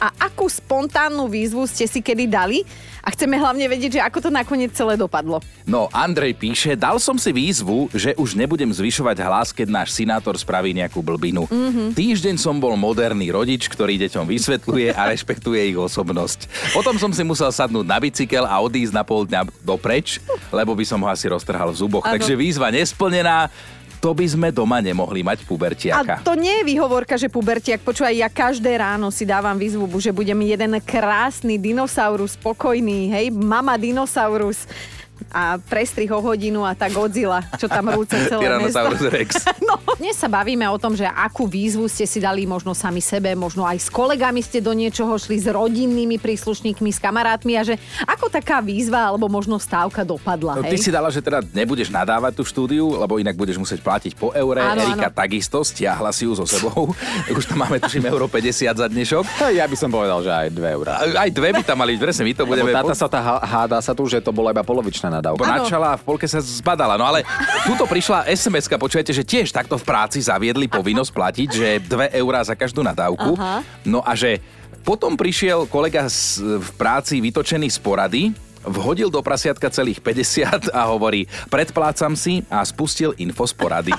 A 0.00 0.08
akú 0.16 0.48
spontánnu 0.48 1.28
výzvu 1.28 1.68
ste 1.68 1.84
si 1.84 2.00
kedy 2.00 2.24
dali? 2.28 2.64
A 3.06 3.14
chceme 3.14 3.38
hlavne 3.38 3.70
vedieť, 3.70 3.90
že 3.96 4.00
ako 4.02 4.18
to 4.18 4.30
nakoniec 4.34 4.74
celé 4.74 4.98
dopadlo. 4.98 5.38
No, 5.62 5.86
Andrej 5.94 6.34
píše, 6.34 6.74
dal 6.74 6.98
som 6.98 7.14
si 7.14 7.30
výzvu, 7.30 7.86
že 7.94 8.18
už 8.18 8.34
nebudem 8.34 8.66
zvyšovať 8.66 9.22
hlas, 9.22 9.54
keď 9.54 9.70
náš 9.70 9.94
sinátor 9.94 10.34
spraví 10.34 10.74
nejakú 10.74 11.06
blbinu. 11.06 11.46
Mm-hmm. 11.46 11.94
Týždeň 11.94 12.34
som 12.34 12.58
bol 12.58 12.74
moderný 12.74 13.30
rodič, 13.30 13.70
ktorý 13.70 13.94
deťom 14.02 14.26
vysvetľuje 14.26 14.90
a 14.90 15.06
rešpektuje 15.14 15.70
ich 15.70 15.78
osobnosť. 15.78 16.50
Potom 16.74 16.98
som 16.98 17.14
si 17.14 17.22
musel 17.22 17.54
sadnúť 17.54 17.86
na 17.86 18.02
bicykel 18.02 18.42
a 18.42 18.58
odísť 18.58 18.90
na 18.90 19.06
pol 19.06 19.22
dňa 19.22 19.54
dopreč, 19.62 20.18
lebo 20.50 20.74
by 20.74 20.82
som 20.82 20.98
ho 20.98 21.06
asi 21.06 21.30
roztrhal 21.30 21.70
v 21.70 21.78
zuboch. 21.78 22.02
Ano. 22.02 22.18
Takže 22.18 22.34
výzva 22.34 22.74
nesplnená 22.74 23.54
to 24.06 24.14
by 24.14 24.22
sme 24.30 24.48
doma 24.54 24.78
nemohli 24.78 25.26
mať 25.26 25.42
pubertiaka. 25.42 26.22
A 26.22 26.22
to 26.22 26.38
nie 26.38 26.62
je 26.62 26.68
výhovorka, 26.70 27.18
že 27.18 27.26
pubertiak. 27.26 27.82
Počúvaj, 27.82 28.14
ja 28.14 28.30
každé 28.30 28.78
ráno 28.78 29.10
si 29.10 29.26
dávam 29.26 29.58
výzvu, 29.58 29.82
že 29.98 30.14
budem 30.14 30.46
jeden 30.46 30.78
krásny 30.78 31.58
dinosaurus, 31.58 32.38
spokojný, 32.38 33.10
hej, 33.10 33.34
mama 33.34 33.74
dinosaurus 33.74 34.70
a 35.32 35.58
prestrih 35.58 36.08
o 36.12 36.20
hodinu 36.22 36.64
a 36.64 36.72
tak 36.72 36.94
Godzilla, 36.94 37.44
čo 37.60 37.66
tam 37.66 37.92
rúce 37.92 38.16
celé 38.28 38.46
mesto. 38.60 38.80
Rex. 39.10 39.44
no. 39.68 39.76
Dnes 39.96 40.16
sa 40.16 40.28
bavíme 40.28 40.64
o 40.68 40.76
tom, 40.76 40.92
že 40.92 41.04
akú 41.08 41.48
výzvu 41.48 41.88
ste 41.88 42.04
si 42.04 42.20
dali 42.20 42.44
možno 42.44 42.72
sami 42.76 43.00
sebe, 43.00 43.32
možno 43.32 43.64
aj 43.64 43.80
s 43.84 43.88
kolegami 43.88 44.40
ste 44.44 44.60
do 44.60 44.72
niečoho 44.76 45.16
šli, 45.16 45.40
s 45.40 45.48
rodinnými 45.48 46.20
príslušníkmi, 46.20 46.90
s 46.92 47.00
kamarátmi 47.00 47.56
a 47.56 47.62
že 47.64 47.74
ako 48.04 48.28
taká 48.28 48.60
výzva 48.60 49.08
alebo 49.08 49.28
možno 49.28 49.56
stávka 49.56 50.04
dopadla. 50.04 50.60
No, 50.60 50.68
ty 50.68 50.76
si 50.76 50.92
dala, 50.92 51.08
že 51.08 51.24
teda 51.24 51.42
nebudeš 51.42 51.88
nadávať 51.88 52.32
tú 52.36 52.44
štúdiu, 52.44 52.96
lebo 52.96 53.16
inak 53.16 53.34
budeš 53.36 53.56
musieť 53.60 53.80
platiť 53.80 54.12
po 54.16 54.32
eure. 54.36 54.62
Áno, 54.62 54.84
Erika 54.84 55.08
áno. 55.10 55.16
takisto 55.16 55.60
stiahla 55.64 56.12
si 56.12 56.28
ju 56.28 56.32
so 56.36 56.46
sebou. 56.46 56.92
Už 57.36 57.44
tam 57.48 57.64
máme 57.64 57.80
tuším 57.80 58.08
euro 58.08 58.28
50 58.28 58.72
za 58.72 58.86
dnešok. 58.88 59.24
Ja 59.52 59.64
by 59.68 59.76
som 59.76 59.88
povedal, 59.92 60.20
že 60.24 60.30
aj 60.32 60.48
2 60.52 60.76
eurá. 60.76 60.92
Aj 61.02 61.30
dve 61.32 61.50
by 61.56 61.62
tam 61.64 61.80
mali, 61.80 61.96
presne 61.96 62.24
my 62.24 62.32
to 62.36 62.44
budeme... 62.44 62.70
Táta 62.72 62.94
sa 62.94 63.08
tá 63.08 63.20
háda 63.42 63.80
sa 63.80 63.96
tu, 63.96 64.04
že 64.08 64.20
to 64.20 64.30
bola 64.30 64.52
iba 64.52 64.60
polovičná 64.60 65.05
nadávka. 65.10 65.46
Načala 65.46 65.94
a 65.94 65.98
v 65.98 66.04
polke 66.04 66.26
sa 66.28 66.38
zbadala. 66.38 66.94
No 67.00 67.06
ale 67.06 67.26
tuto 67.66 67.84
prišla 67.88 68.28
sms 68.30 68.70
počujete, 68.76 69.10
že 69.10 69.26
tiež 69.26 69.50
takto 69.50 69.74
v 69.76 69.84
práci 69.84 70.22
zaviedli 70.22 70.70
povinnosť 70.70 71.10
platiť, 71.10 71.48
že 71.50 71.68
2 71.84 72.16
eurá 72.20 72.44
za 72.44 72.54
každú 72.54 72.84
nadávku. 72.86 73.34
Aha. 73.38 73.66
No 73.82 74.00
a 74.04 74.14
že 74.14 74.38
potom 74.86 75.18
prišiel 75.18 75.66
kolega 75.66 76.06
v 76.38 76.70
práci 76.78 77.18
vytočený 77.18 77.66
z 77.74 77.78
porady, 77.82 78.22
vhodil 78.66 79.08
do 79.08 79.22
prasiatka 79.22 79.70
celých 79.70 80.02
50 80.02 80.74
a 80.74 80.82
hovorí, 80.90 81.24
predplácam 81.48 82.18
si 82.18 82.42
a 82.50 82.62
spustil 82.66 83.14
info 83.22 83.46
z 83.46 83.54
porady. 83.54 83.94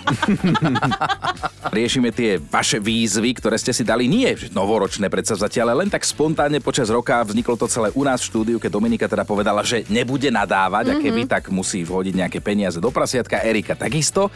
Riešime 1.77 2.11
tie 2.11 2.37
vaše 2.37 2.77
výzvy, 2.77 3.35
ktoré 3.39 3.55
ste 3.55 3.71
si 3.71 3.83
dali 3.87 4.05
nie 4.11 4.29
že 4.37 4.51
novoročné 4.51 5.07
predsavzatia, 5.07 5.63
ale 5.63 5.83
len 5.83 5.89
tak 5.89 6.03
spontánne 6.03 6.59
počas 6.59 6.91
roka 6.91 7.23
vzniklo 7.23 7.55
to 7.55 7.67
celé 7.71 7.89
u 7.95 8.03
nás 8.03 8.19
v 8.21 8.29
štúdiu, 8.29 8.57
keď 8.59 8.71
Dominika 8.75 9.07
teda 9.07 9.23
povedala, 9.23 9.63
že 9.63 9.87
nebude 9.87 10.27
nadávať 10.27 10.91
mm-hmm. 10.91 11.01
a 11.01 11.03
keby 11.03 11.21
mhm. 11.25 11.31
tak 11.31 11.43
musí 11.49 11.81
vhodiť 11.87 12.13
nejaké 12.13 12.39
peniaze 12.43 12.77
do 12.77 12.91
prasiatka. 12.91 13.41
Erika 13.41 13.73
takisto. 13.73 14.29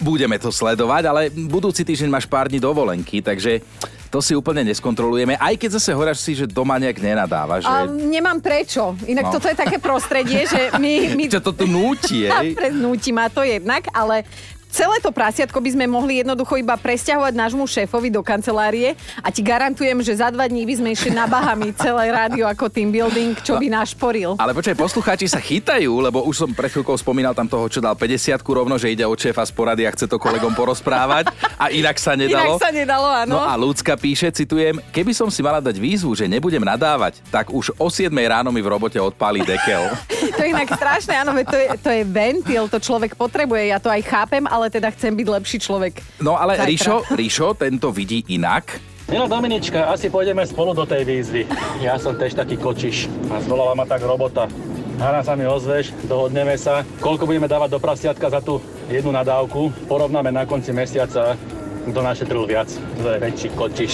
Budeme 0.00 0.40
to 0.40 0.48
sledovať, 0.48 1.02
ale 1.12 1.28
budúci 1.28 1.84
týždeň 1.84 2.08
máš 2.08 2.24
pár 2.24 2.48
dní 2.48 2.56
dovolenky, 2.56 3.20
takže 3.20 3.60
to 4.10 4.18
si 4.18 4.34
úplne 4.34 4.66
neskontrolujeme, 4.66 5.38
aj 5.38 5.54
keď 5.54 5.70
zase 5.78 5.94
hovoríš 5.94 6.18
si, 6.18 6.32
že 6.34 6.50
doma 6.50 6.82
nejak 6.82 6.98
nenadáva. 6.98 7.62
Že... 7.62 7.70
A 7.70 7.86
nemám 7.86 8.42
prečo. 8.42 8.98
Inak 9.06 9.30
no. 9.30 9.32
toto 9.38 9.46
je 9.46 9.54
také 9.54 9.78
prostredie, 9.78 10.50
že 10.50 10.74
my... 10.82 11.14
my... 11.14 11.24
Čo 11.38 11.40
to 11.40 11.54
tu 11.54 11.70
núti, 11.70 12.26
núti 12.84 13.14
ma 13.14 13.30
to 13.30 13.46
jednak, 13.46 13.86
ale 13.94 14.26
Celé 14.70 15.02
to 15.02 15.10
prasiatko 15.10 15.58
by 15.58 15.70
sme 15.74 15.90
mohli 15.90 16.22
jednoducho 16.22 16.54
iba 16.54 16.78
presťahovať 16.78 17.34
nášmu 17.34 17.66
šéfovi 17.66 18.06
do 18.06 18.22
kancelárie 18.22 18.94
a 19.18 19.28
ti 19.34 19.42
garantujem, 19.42 19.98
že 19.98 20.22
za 20.22 20.30
dva 20.30 20.46
dní 20.46 20.62
by 20.62 20.74
sme 20.78 20.88
išli 20.94 21.10
na 21.10 21.26
Bahami 21.26 21.74
celé 21.74 22.14
rádio 22.14 22.46
ako 22.46 22.70
team 22.70 22.94
building, 22.94 23.34
čo 23.42 23.58
by 23.58 23.66
náš 23.66 23.98
poril. 23.98 24.38
Ale 24.38 24.54
počkaj, 24.54 24.78
poslucháči 24.78 25.26
sa 25.26 25.42
chytajú, 25.42 25.90
lebo 25.98 26.22
už 26.22 26.46
som 26.46 26.50
pred 26.54 26.70
chvíľkou 26.70 26.94
spomínal 26.94 27.34
tam 27.34 27.50
toho, 27.50 27.66
čo 27.66 27.82
dal 27.82 27.98
50 27.98 28.38
rovno, 28.46 28.78
že 28.78 28.94
ide 28.94 29.02
od 29.02 29.18
šéfa 29.18 29.42
z 29.42 29.50
porady 29.50 29.82
a 29.84 29.90
chce 29.90 30.06
to 30.06 30.22
kolegom 30.22 30.54
porozprávať 30.54 31.34
a 31.58 31.74
inak 31.74 31.98
sa 31.98 32.14
nedalo. 32.14 32.54
Inak 32.54 32.62
sa 32.62 32.70
nedalo, 32.70 33.08
áno. 33.10 33.34
No 33.36 33.42
a 33.42 33.58
ľudská 33.58 33.98
píše, 33.98 34.30
citujem, 34.30 34.78
keby 34.94 35.10
som 35.10 35.26
si 35.34 35.42
mala 35.42 35.58
dať 35.58 35.82
výzvu, 35.82 36.14
že 36.14 36.30
nebudem 36.30 36.62
nadávať, 36.62 37.18
tak 37.34 37.50
už 37.50 37.74
o 37.74 37.90
7 37.90 38.06
ráno 38.14 38.54
mi 38.54 38.62
v 38.62 38.70
robote 38.70 39.02
odpálí 39.02 39.42
dekel. 39.42 39.90
to 40.32 40.40
je 40.42 40.48
inak 40.50 40.68
strašné, 40.70 41.14
áno, 41.22 41.32
to 41.44 41.56
je, 41.56 41.66
to 41.80 41.90
je 41.90 42.02
ventil, 42.06 42.64
to 42.70 42.78
človek 42.78 43.14
potrebuje, 43.14 43.70
ja 43.70 43.78
to 43.82 43.90
aj 43.90 44.02
chápem, 44.06 44.44
ale 44.46 44.70
teda 44.70 44.90
chcem 44.94 45.12
byť 45.14 45.26
lepší 45.26 45.58
človek. 45.60 46.00
No 46.22 46.38
ale 46.38 46.58
Ríšo, 46.62 47.06
Ríšo, 47.10 47.54
tento 47.58 47.90
vidí 47.90 48.24
inak. 48.30 48.80
Milá 49.10 49.26
Dominička, 49.26 49.90
asi 49.90 50.06
pôjdeme 50.06 50.46
spolu 50.46 50.70
do 50.70 50.86
tej 50.86 51.02
výzvy. 51.02 51.42
Ja 51.82 51.98
som 51.98 52.14
tiež 52.14 52.38
taký 52.38 52.54
kočiš 52.54 53.10
a 53.26 53.42
zvolala 53.42 53.74
ma 53.74 53.82
tak 53.82 54.06
robota. 54.06 54.46
Hana 55.02 55.26
sa 55.26 55.34
mi 55.34 55.48
ozveš, 55.48 55.90
dohodneme 56.06 56.54
sa, 56.54 56.86
koľko 57.02 57.26
budeme 57.26 57.50
dávať 57.50 57.74
do 57.74 57.82
prasiatka 57.82 58.30
za 58.30 58.38
tú 58.38 58.62
jednu 58.86 59.10
nadávku. 59.10 59.74
Porovnáme 59.90 60.30
na 60.30 60.46
konci 60.46 60.70
mesiaca, 60.70 61.34
kto 61.88 61.98
našetril 62.04 62.44
viac. 62.46 62.68
To 63.00 63.08
je 63.10 63.18
väčší 63.18 63.48
kočiš. 63.56 63.92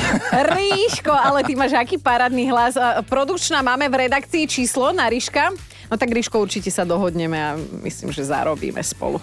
Ríško, 0.52 1.14
ale 1.14 1.46
ty 1.46 1.54
máš 1.54 1.72
aký 1.78 1.96
parádny 1.96 2.50
hlas. 2.50 2.74
Produkčná 3.06 3.62
máme 3.62 3.88
v 3.88 4.10
redakcii 4.10 4.44
číslo 4.50 4.90
na 4.92 5.06
Ríška. 5.06 5.54
No 5.88 5.96
tak 5.96 6.12
Ríško 6.12 6.36
určite 6.36 6.68
sa 6.68 6.84
dohodneme 6.84 7.38
a 7.40 7.56
myslím, 7.84 8.12
že 8.12 8.28
zarobíme 8.28 8.80
spolu. 8.84 9.16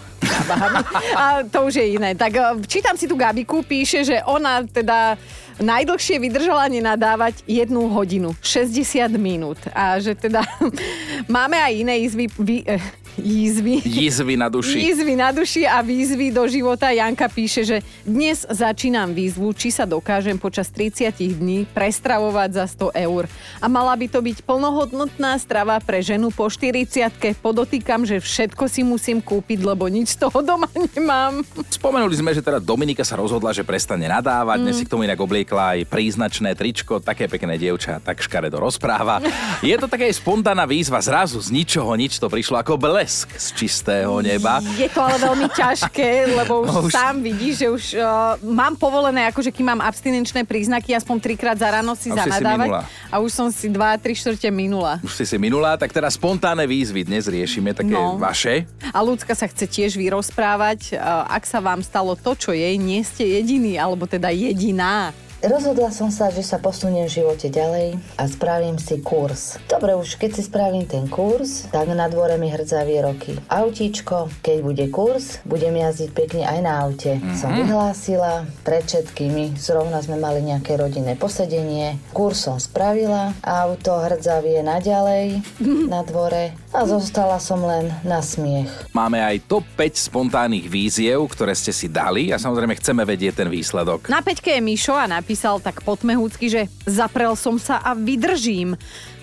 A 1.14 1.46
to 1.46 1.70
už 1.70 1.78
je 1.78 1.86
iné. 1.94 2.18
Tak 2.18 2.32
e, 2.34 2.42
čítam 2.66 2.98
si 2.98 3.06
tu 3.06 3.14
Gabiku, 3.14 3.62
píše, 3.62 4.02
že 4.02 4.18
ona 4.26 4.66
teda 4.66 5.14
najdlhšie 5.62 6.20
vydržala 6.20 6.68
nenadávať 6.68 7.40
jednu 7.48 7.88
hodinu, 7.88 8.36
60 8.42 9.08
minút. 9.16 9.58
A 9.72 9.96
že 10.02 10.12
teda 10.12 10.44
máme 11.36 11.56
aj 11.56 11.72
iné 11.72 11.94
izvy, 12.04 12.26
vy, 12.36 12.56
eh, 12.66 12.82
jízvy. 13.18 13.80
Jízvy 13.84 14.34
na 14.36 14.48
duši. 14.48 14.78
Jízvy 14.78 15.14
na 15.16 15.32
duši 15.32 15.64
a 15.64 15.80
výzvy 15.80 16.32
do 16.32 16.44
života. 16.48 16.92
Janka 16.92 17.28
píše, 17.32 17.64
že 17.64 17.76
dnes 18.04 18.44
začínam 18.44 19.12
výzvu, 19.16 19.56
či 19.56 19.72
sa 19.72 19.88
dokážem 19.88 20.36
počas 20.36 20.68
30 20.68 21.12
dní 21.16 21.64
prestravovať 21.72 22.50
za 22.52 22.64
100 22.92 23.06
eur. 23.08 23.24
A 23.60 23.66
mala 23.66 23.96
by 23.96 24.06
to 24.12 24.20
byť 24.20 24.44
plnohodnotná 24.44 25.38
strava 25.40 25.80
pre 25.80 26.04
ženu 26.04 26.28
po 26.28 26.48
40 26.48 27.08
Podotýkam, 27.40 28.04
že 28.04 28.20
všetko 28.20 28.64
si 28.68 28.84
musím 28.84 29.24
kúpiť, 29.24 29.64
lebo 29.64 29.88
nič 29.88 30.18
z 30.18 30.28
toho 30.28 30.44
doma 30.44 30.68
nemám. 30.92 31.40
Spomenuli 31.72 32.14
sme, 32.18 32.36
že 32.36 32.44
teda 32.44 32.60
Dominika 32.60 33.02
sa 33.02 33.16
rozhodla, 33.16 33.56
že 33.56 33.64
prestane 33.64 34.04
nadávať. 34.06 34.58
Mm. 34.60 34.64
Dnes 34.68 34.76
si 34.76 34.84
k 34.84 34.92
tomu 34.92 35.08
inak 35.08 35.18
obliekla 35.18 35.78
aj 35.78 35.88
príznačné 35.88 36.52
tričko, 36.52 37.00
také 37.00 37.30
pekné 37.30 37.56
dievča, 37.56 38.02
tak 38.02 38.20
škaredo 38.20 38.60
rozpráva. 38.60 39.22
Je 39.64 39.74
to 39.80 39.88
také 39.88 40.10
spontánna 40.12 40.68
výzva, 40.68 41.00
zrazu 41.00 41.38
z 41.40 41.54
ničoho 41.54 41.94
nič 41.96 42.18
to 42.20 42.26
prišlo 42.26 42.60
ako 42.60 42.76
ble 42.76 43.05
blesk 43.06 43.38
z 43.38 43.48
čistého 43.54 44.18
neba. 44.18 44.58
Je 44.74 44.90
to 44.90 44.98
ale 44.98 45.14
veľmi 45.22 45.46
ťažké, 45.48 46.10
lebo 46.34 46.66
už, 46.66 46.68
No 46.74 46.82
už- 46.82 46.90
sám 46.90 47.22
vidíš, 47.22 47.54
že 47.56 47.66
už 47.70 47.84
uh, 47.94 48.02
mám 48.42 48.74
povolené, 48.74 49.30
akože 49.30 49.54
kým 49.54 49.62
mám 49.64 49.80
abstinenčné 49.80 50.42
príznaky, 50.42 50.90
aspoň 50.90 51.16
trikrát 51.22 51.54
za 51.54 51.70
ráno 51.70 51.94
si 51.94 52.10
A 52.10 52.18
si 52.18 52.26
zanadávať. 52.26 52.66
minula. 52.66 52.82
a 53.06 53.22
už 53.22 53.30
som 53.30 53.46
si 53.48 53.70
2, 53.70 53.78
3 53.78 54.10
štvrte 54.10 54.48
minula. 54.50 54.98
Už 55.00 55.14
si 55.14 55.24
si 55.24 55.38
minulá, 55.38 55.78
tak 55.78 55.94
teraz 55.94 56.18
spontánne 56.18 56.66
výzvy 56.66 57.06
dnes 57.06 57.30
riešime, 57.30 57.70
také 57.70 57.94
No. 57.94 58.18
vaše. 58.18 58.66
A 58.90 58.98
ľudská 58.98 59.32
sa 59.32 59.46
chce 59.46 59.70
tiež 59.70 59.94
vyrozprávať. 59.94 60.90
Uh, 60.92 61.30
ak 61.30 61.46
sa 61.46 61.62
vám 61.62 61.86
stalo 61.86 62.18
to, 62.18 62.34
čo 62.34 62.50
jej, 62.50 62.74
nie 62.74 63.06
ste 63.06 63.22
jediný, 63.38 63.78
alebo 63.78 64.02
teda 64.04 64.34
jediná. 64.34 65.14
Rozhodla 65.44 65.92
som 65.92 66.08
sa, 66.08 66.32
že 66.32 66.40
sa 66.40 66.56
posuniem 66.56 67.04
v 67.04 67.20
živote 67.20 67.52
ďalej 67.52 68.00
a 68.16 68.24
spravím 68.24 68.80
si 68.80 69.04
kurz. 69.04 69.60
Dobre, 69.68 69.92
už 69.92 70.16
keď 70.16 70.30
si 70.32 70.42
spravím 70.48 70.88
ten 70.88 71.04
kurz, 71.12 71.68
tak 71.68 71.92
na 71.92 72.08
dvore 72.08 72.40
mi 72.40 72.48
hrdzavie 72.48 73.04
roky. 73.04 73.36
Autíčko, 73.52 74.32
keď 74.40 74.58
bude 74.64 74.86
kurz, 74.88 75.44
budem 75.44 75.76
jazdiť 75.76 76.10
pekne 76.16 76.48
aj 76.48 76.60
na 76.64 76.72
aute. 76.80 77.20
Mm-hmm. 77.20 77.36
Som 77.36 77.52
vyhlásila 77.52 78.48
pred 78.64 78.88
všetkými, 78.88 79.60
zrovna 79.60 80.00
sme 80.00 80.16
mali 80.16 80.40
nejaké 80.40 80.80
rodinné 80.80 81.20
posedenie. 81.20 82.00
Kurz 82.16 82.48
som 82.48 82.56
spravila, 82.56 83.36
auto 83.44 83.92
hrdzavie 83.92 84.64
naďalej 84.64 85.44
na 85.92 86.00
dvore 86.00 86.56
a 86.76 86.84
zostala 86.84 87.40
som 87.40 87.64
len 87.64 87.88
na 88.04 88.20
smiech. 88.20 88.68
Máme 88.92 89.16
aj 89.16 89.48
top 89.48 89.64
5 89.80 90.12
spontánnych 90.12 90.68
víziev, 90.68 91.24
ktoré 91.32 91.56
ste 91.56 91.72
si 91.72 91.88
dali 91.88 92.28
a 92.28 92.36
samozrejme 92.36 92.76
chceme 92.76 93.00
vedieť 93.00 93.40
ten 93.40 93.48
výsledok. 93.48 94.12
Na 94.12 94.20
peťke 94.20 94.52
je 94.52 94.60
Mišo 94.60 94.92
a 94.92 95.08
napísal 95.08 95.56
tak 95.64 95.80
potmehúcky, 95.80 96.52
že 96.52 96.68
zaprel 96.84 97.32
som 97.32 97.56
sa 97.56 97.80
a 97.80 97.96
vydržím. 97.96 98.76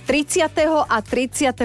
30. 0.04 0.52
a 0.90 0.98
31. 1.00 1.56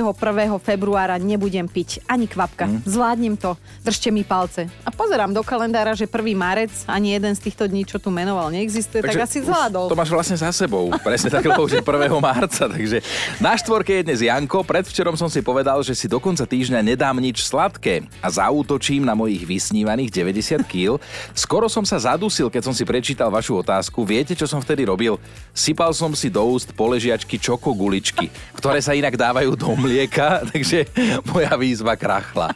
februára 0.62 1.18
nebudem 1.18 1.66
piť 1.66 2.06
ani 2.06 2.30
kvapka. 2.30 2.70
Hm. 2.70 2.86
Zvládnem 2.86 3.34
to. 3.34 3.58
Držte 3.82 4.14
mi 4.14 4.22
palce. 4.22 4.70
A 4.86 4.94
pozerám 4.94 5.34
do 5.34 5.42
kalendára, 5.42 5.98
že 5.98 6.06
1. 6.06 6.38
marec 6.38 6.70
ani 6.86 7.18
jeden 7.18 7.34
z 7.34 7.40
týchto 7.50 7.66
dní, 7.66 7.82
čo 7.82 7.98
tu 7.98 8.14
menoval, 8.14 8.54
neexistuje, 8.54 9.02
tak 9.02 9.26
asi 9.26 9.42
zvládol. 9.42 9.90
To 9.90 9.98
máš 9.98 10.14
vlastne 10.14 10.38
za 10.38 10.54
sebou. 10.54 10.86
Presne 11.02 11.34
tak, 11.34 11.50
lebo 11.50 11.66
už 11.66 11.78
je 11.78 11.82
1. 11.82 12.14
marca. 12.22 12.70
Takže 12.70 13.02
na 13.42 13.58
štvorke 13.58 13.90
je 13.90 14.06
dnes 14.06 14.20
Janko. 14.22 14.62
Predvčerom 14.62 15.18
som 15.18 15.26
si 15.26 15.42
povedal, 15.42 15.82
že 15.82 15.98
si 15.98 16.06
do 16.06 16.22
konca 16.22 16.46
týždňa 16.46 16.78
nedám 16.94 17.18
nič 17.18 17.42
sladké 17.42 18.06
a 18.22 18.30
zaútočím 18.30 19.02
na 19.02 19.18
mojich 19.18 19.42
vysnívaných 19.42 20.14
90 20.14 20.62
kg. 20.62 21.02
Skoro 21.34 21.66
som 21.66 21.82
sa 21.82 21.98
zadusil, 21.98 22.46
keď 22.46 22.70
som 22.70 22.74
si 22.76 22.86
prečítal 22.86 23.34
vašu 23.34 23.58
otázku. 23.58 24.06
Viete, 24.06 24.38
čo 24.38 24.46
som 24.46 24.62
vtedy 24.62 24.86
robil? 24.86 25.18
Sypal 25.50 25.90
som 25.90 26.14
si 26.14 26.30
do 26.30 26.46
úst 26.46 26.70
poležiačky 26.70 27.40
čokoguličky, 27.40 28.27
ktoré 28.56 28.78
sa 28.82 28.94
inak 28.94 29.14
dávajú 29.14 29.54
do 29.54 29.74
mlieka, 29.74 30.42
takže 30.52 30.88
moja 31.28 31.52
výzva 31.56 31.94
krachla. 31.94 32.52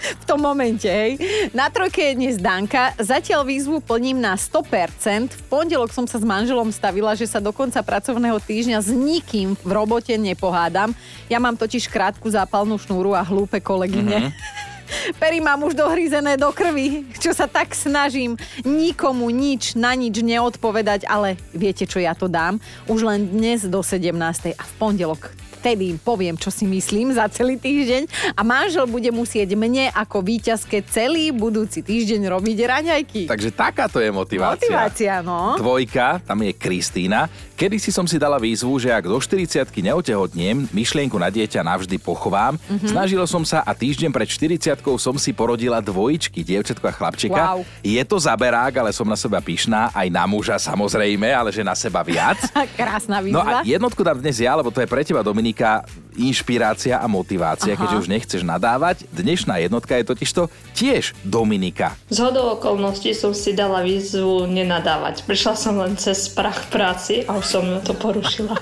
v 0.00 0.24
tom 0.26 0.42
momente, 0.42 0.88
hej. 0.88 1.20
Na 1.54 1.70
trojke 1.70 2.02
je 2.02 2.18
dnes 2.18 2.36
Danka. 2.40 2.96
Zatiaľ 2.98 3.46
výzvu 3.46 3.78
plním 3.84 4.18
na 4.18 4.34
100%. 4.34 5.32
V 5.32 5.42
pondelok 5.46 5.94
som 5.94 6.08
sa 6.08 6.18
s 6.18 6.24
manželom 6.24 6.72
stavila, 6.72 7.14
že 7.14 7.28
sa 7.28 7.38
do 7.38 7.54
konca 7.54 7.78
pracovného 7.84 8.38
týždňa 8.42 8.78
s 8.80 8.90
nikým 8.90 9.54
v 9.58 9.70
robote 9.70 10.14
nepohádam. 10.18 10.96
Ja 11.30 11.38
mám 11.38 11.54
totiž 11.54 11.86
krátku 11.86 12.26
zápalnú 12.26 12.78
šnúru 12.78 13.14
a 13.14 13.22
hlúpe 13.22 13.62
kolegyne. 13.62 14.30
Pery 15.18 15.40
mám 15.40 15.62
už 15.64 15.74
dohryzené 15.74 16.36
do 16.36 16.50
krvi, 16.52 17.08
čo 17.18 17.32
sa 17.32 17.46
tak 17.46 17.74
snažím 17.74 18.36
nikomu 18.62 19.30
nič 19.30 19.74
na 19.78 19.94
nič 19.96 20.20
neodpovedať, 20.20 21.08
ale 21.08 21.40
viete, 21.54 21.88
čo 21.88 22.02
ja 22.02 22.14
to 22.14 22.28
dám? 22.28 22.60
Už 22.90 23.06
len 23.06 23.30
dnes 23.30 23.66
do 23.66 23.80
17. 23.82 24.12
a 24.54 24.62
v 24.62 24.72
pondelok 24.78 25.39
vtedy 25.60 25.92
im 25.92 25.98
poviem, 26.00 26.40
čo 26.40 26.48
si 26.48 26.64
myslím 26.64 27.12
za 27.12 27.28
celý 27.28 27.60
týždeň 27.60 28.32
a 28.32 28.40
manžel 28.40 28.88
bude 28.88 29.12
musieť 29.12 29.52
mne 29.52 29.92
ako 29.92 30.24
víťazke 30.24 30.80
celý 30.88 31.28
budúci 31.36 31.84
týždeň 31.84 32.32
robiť 32.32 32.58
raňajky. 32.64 33.22
Takže 33.28 33.52
takáto 33.52 34.00
je 34.00 34.08
motivácia. 34.08 34.64
Motivácia, 34.64 35.14
no. 35.20 35.60
Dvojka, 35.60 36.24
tam 36.24 36.40
je 36.40 36.56
Kristýna. 36.56 37.28
Kedy 37.60 37.76
si 37.76 37.92
som 37.92 38.08
si 38.08 38.16
dala 38.16 38.40
výzvu, 38.40 38.80
že 38.80 38.88
ak 38.88 39.04
do 39.04 39.20
40 39.20 39.68
neotehotnem, 39.68 40.64
myšlienku 40.72 41.20
na 41.20 41.28
dieťa 41.28 41.60
navždy 41.60 42.00
pochovám. 42.00 42.56
Mhm. 42.56 42.64
Mm-hmm. 42.64 42.88
Snažil 42.88 43.20
som 43.28 43.44
sa 43.44 43.60
a 43.60 43.76
týždeň 43.76 44.08
pred 44.08 44.24
40 44.24 44.80
som 44.96 45.14
si 45.20 45.36
porodila 45.36 45.84
dvojičky, 45.84 46.40
dievčatko 46.40 46.88
a 46.88 46.92
chlapčeka. 46.96 47.42
Wow. 47.52 47.60
Je 47.84 48.00
to 48.08 48.16
zaberák, 48.16 48.72
ale 48.80 48.96
som 48.96 49.04
na 49.04 49.18
seba 49.18 49.44
pyšná, 49.44 49.92
aj 49.92 50.08
na 50.08 50.24
muža 50.24 50.56
samozrejme, 50.56 51.28
ale 51.28 51.52
že 51.52 51.60
na 51.60 51.76
seba 51.76 52.00
viac. 52.00 52.40
Krásna 52.80 53.20
No 53.20 53.44
výzva. 53.44 53.60
a 53.60 53.68
jednotku 53.68 54.00
dám 54.00 54.16
dnes 54.24 54.40
ja, 54.40 54.56
lebo 54.56 54.72
to 54.72 54.80
je 54.80 54.88
pre 54.88 55.04
teba, 55.04 55.20
Dominika, 55.50 55.82
inšpirácia 56.14 57.02
a 57.02 57.10
motivácia, 57.10 57.74
Aha. 57.74 57.82
keďže 57.82 58.06
už 58.06 58.06
nechceš 58.06 58.42
nadávať. 58.46 59.02
Dnešná 59.10 59.58
jednotka 59.58 59.98
je 59.98 60.06
totižto 60.06 60.46
tiež 60.78 61.10
Dominika. 61.26 61.98
Z 62.06 62.22
hodou 62.22 62.54
okolností 62.54 63.10
som 63.18 63.34
si 63.34 63.50
dala 63.50 63.82
výzvu 63.82 64.46
nenadávať. 64.46 65.26
Prišla 65.26 65.54
som 65.58 65.74
len 65.82 65.98
cez 65.98 66.30
prach 66.30 66.54
v 66.54 66.68
práci 66.70 67.14
a 67.26 67.34
už 67.34 67.46
som 67.50 67.64
to 67.82 67.98
porušila. 67.98 68.54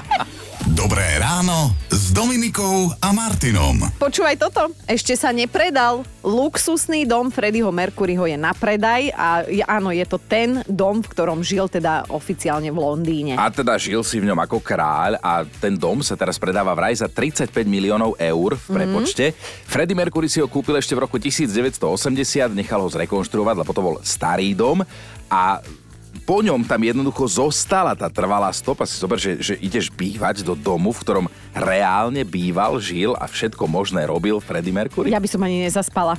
Dobré 0.80 1.20
ráno 1.20 1.76
Dominikou 2.16 2.96
a 2.96 3.12
Martinom. 3.12 3.76
Počúvaj 4.00 4.40
toto, 4.40 4.72
ešte 4.88 5.12
sa 5.20 5.36
nepredal. 5.36 6.00
Luxusný 6.24 7.04
dom 7.04 7.28
Freddieho 7.28 7.68
Mercuryho 7.68 8.24
je 8.24 8.40
na 8.40 8.56
predaj 8.56 9.12
a 9.12 9.44
je- 9.44 9.60
áno, 9.60 9.92
je 9.92 10.00
to 10.08 10.16
ten 10.16 10.64
dom, 10.64 11.04
v 11.04 11.12
ktorom 11.12 11.44
žil 11.44 11.68
teda 11.68 12.08
oficiálne 12.08 12.72
v 12.72 12.78
Londýne. 12.80 13.36
A 13.36 13.52
teda 13.52 13.76
žil 13.76 14.00
si 14.00 14.16
v 14.16 14.32
ňom 14.32 14.40
ako 14.48 14.64
kráľ 14.64 15.20
a 15.20 15.44
ten 15.44 15.76
dom 15.76 16.00
sa 16.00 16.16
teraz 16.16 16.40
predáva 16.40 16.72
vraj 16.72 16.96
za 16.96 17.04
35 17.04 17.52
miliónov 17.68 18.16
eur 18.16 18.56
v 18.56 18.64
prepočte. 18.64 19.36
Mm-hmm. 19.36 19.68
Freddie 19.68 19.98
Mercury 20.00 20.32
si 20.32 20.40
ho 20.40 20.48
kúpil 20.48 20.80
ešte 20.80 20.96
v 20.96 21.04
roku 21.04 21.20
1980, 21.20 21.84
nechal 22.56 22.80
ho 22.80 22.88
zrekonštruovať, 22.88 23.60
lebo 23.60 23.76
to 23.76 23.84
bol 23.84 24.00
starý 24.00 24.56
dom 24.56 24.80
a 25.28 25.60
po 26.22 26.40
ňom 26.40 26.64
tam 26.64 26.80
jednoducho 26.80 27.26
zostala 27.28 27.92
tá 27.92 28.08
trvalá 28.08 28.48
stopa. 28.54 28.88
Si 28.88 28.96
zober, 28.96 29.20
že, 29.20 29.40
že 29.40 29.54
ideš 29.60 29.92
bývať 29.92 30.44
do 30.44 30.56
domu, 30.56 30.92
v 30.92 31.02
ktorom 31.02 31.26
reálne 31.52 32.24
býval, 32.24 32.78
žil 32.80 33.12
a 33.16 33.28
všetko 33.28 33.64
možné 33.68 34.04
robil 34.08 34.40
Freddie 34.40 34.74
Mercury. 34.74 35.12
Ja 35.12 35.20
by 35.22 35.28
som 35.28 35.42
ani 35.44 35.64
nezaspala. 35.64 36.16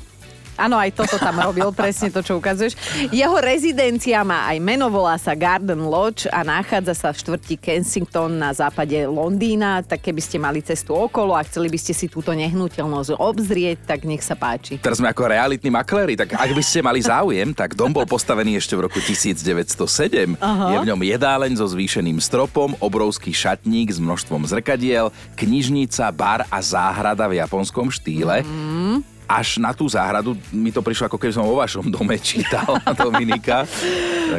Áno, 0.58 0.76
aj 0.82 0.90
toto 0.98 1.22
tam 1.22 1.38
robil, 1.38 1.70
presne 1.70 2.10
to, 2.10 2.26
čo 2.26 2.42
ukazuješ. 2.42 2.74
Jeho 3.14 3.38
rezidencia 3.38 4.26
má 4.26 4.50
aj 4.50 4.58
meno, 4.58 4.90
volá 4.90 5.14
sa 5.22 5.38
Garden 5.38 5.86
Lodge 5.86 6.26
a 6.34 6.42
nachádza 6.42 6.98
sa 6.98 7.10
v 7.14 7.22
štvrti 7.22 7.56
Kensington 7.62 8.42
na 8.42 8.50
západe 8.52 8.98
Londýna. 9.06 9.86
Tak 9.86 10.10
keby 10.10 10.22
ste 10.22 10.42
mali 10.42 10.66
cestu 10.66 10.98
okolo 10.98 11.38
a 11.38 11.46
chceli 11.46 11.70
by 11.70 11.78
ste 11.78 11.94
si 11.94 12.10
túto 12.10 12.34
nehnuteľnosť 12.34 13.22
obzrieť, 13.22 13.86
tak 13.86 14.10
nech 14.10 14.26
sa 14.26 14.34
páči. 14.34 14.82
Teraz 14.82 14.98
sme 14.98 15.14
ako 15.14 15.30
realitní 15.30 15.70
makléri, 15.70 16.18
tak 16.18 16.34
ak 16.34 16.52
by 16.52 16.64
ste 16.66 16.82
mali 16.82 17.06
záujem, 17.06 17.54
tak 17.54 17.78
dom 17.78 17.94
bol 17.94 18.10
postavený 18.10 18.58
ešte 18.58 18.74
v 18.74 18.90
roku 18.90 18.98
1907. 18.98 20.42
Aha. 20.42 20.74
Je 20.74 20.78
v 20.82 20.88
ňom 20.90 21.02
jedáleň 21.06 21.54
so 21.62 21.70
zvýšeným 21.70 22.18
stropom, 22.18 22.74
obrovský 22.82 23.30
šatník 23.30 23.94
s 23.94 24.02
množstvom 24.02 24.50
zrkadiel, 24.50 25.14
knižnica, 25.38 26.10
bar 26.10 26.50
a 26.50 26.58
záhrada 26.66 27.30
v 27.30 27.38
japonskom 27.38 27.94
štýle. 27.94 28.42
Až 29.28 29.60
na 29.60 29.76
tú 29.76 29.84
záhradu 29.92 30.40
mi 30.56 30.72
to 30.72 30.80
prišlo, 30.80 31.12
ako 31.12 31.20
keby 31.20 31.36
som 31.36 31.44
vo 31.44 31.60
vašom 31.60 31.92
dome 31.92 32.16
čítal, 32.16 32.80
Dominika. 33.04 33.68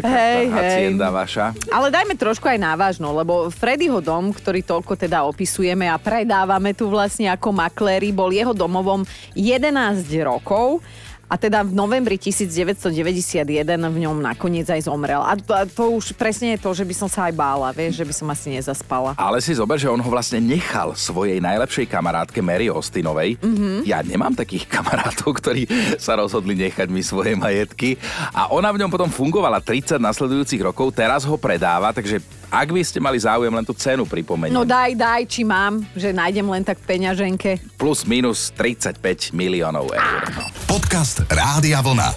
Taká 0.01 0.09
Hej, 0.09 0.44
tá 0.48 0.62
hej. 0.64 0.96
vaša. 0.96 1.46
Ale 1.68 1.92
dajme 1.92 2.16
trošku 2.16 2.48
aj 2.48 2.57
návažno, 2.57 3.12
lebo 3.12 3.53
Freddyho 3.53 4.01
dom, 4.01 4.33
ktorý 4.33 4.64
toľko 4.64 4.96
teda 4.96 5.29
opisujeme 5.29 5.88
a 5.88 6.01
predávame 6.01 6.72
tu 6.72 6.88
vlastne 6.88 7.29
ako 7.29 7.53
makléri, 7.53 8.12
bol 8.12 8.33
jeho 8.33 8.57
domovom 8.57 9.05
11 9.37 10.09
rokov. 10.24 10.81
A 11.29 11.37
teda 11.37 11.61
v 11.61 11.77
novembri 11.77 12.17
1991 12.17 13.45
v 13.69 13.99
ňom 14.09 14.17
nakoniec 14.17 14.64
aj 14.73 14.88
zomrel. 14.88 15.21
A 15.21 15.37
to, 15.37 15.53
a 15.53 15.69
to 15.69 15.93
už 15.93 16.17
presne 16.17 16.57
je 16.57 16.64
to, 16.64 16.73
že 16.73 16.88
by 16.88 16.95
som 16.97 17.09
sa 17.09 17.29
aj 17.29 17.37
bála, 17.37 17.69
vieš, 17.77 18.01
že 18.01 18.05
by 18.09 18.14
som 18.17 18.27
asi 18.33 18.49
nezaspala. 18.57 19.12
Ale 19.21 19.45
si 19.45 19.53
zober, 19.53 19.77
že 19.77 19.93
on 19.93 20.01
ho 20.01 20.09
vlastne 20.09 20.41
nechal 20.41 20.97
svojej 20.97 21.37
najlepšej 21.45 21.85
kamarátke 21.85 22.41
Mary 22.41 22.73
Austinovej. 22.73 23.37
Mhm. 23.45 23.49
Mm-hmm. 23.59 23.81
Ja 23.85 24.01
nemám 24.01 24.33
takých 24.33 24.64
kamarátov, 24.75 25.37
ktorí 25.37 25.69
sa 26.01 26.17
rozhodli 26.17 26.57
nechať 26.57 26.88
mi 26.88 27.05
svoje 27.05 27.37
majetky. 27.37 28.01
A 28.33 28.49
ona 28.49 28.73
v 28.73 28.81
ňom 28.81 28.91
potom 28.91 29.12
fungovala 29.12 29.61
30 29.61 30.01
nasledujúcich 30.01 30.64
rokov, 30.64 30.97
teraz 30.97 31.29
ho 31.29 31.37
predáva, 31.37 31.93
takže 31.93 32.38
ak 32.48 32.72
by 32.72 32.80
ste 32.80 32.96
mali 32.96 33.20
záujem, 33.20 33.52
len 33.52 33.61
tú 33.61 33.76
cenu 33.76 34.08
pripomeniem. 34.08 34.56
No 34.56 34.64
daj, 34.64 34.96
daj, 34.96 35.28
či 35.28 35.44
mám, 35.44 35.84
že 35.92 36.16
nájdem 36.16 36.48
len 36.48 36.64
tak 36.64 36.80
v 36.80 36.96
peňaženke. 36.96 37.61
Plus 37.76 38.08
minus 38.08 38.48
35 38.56 39.37
miliónov 39.37 39.92
eur. 39.92 40.24
Podcast 40.64 41.28
Rádia 41.28 41.84
Vlna. 41.84 42.08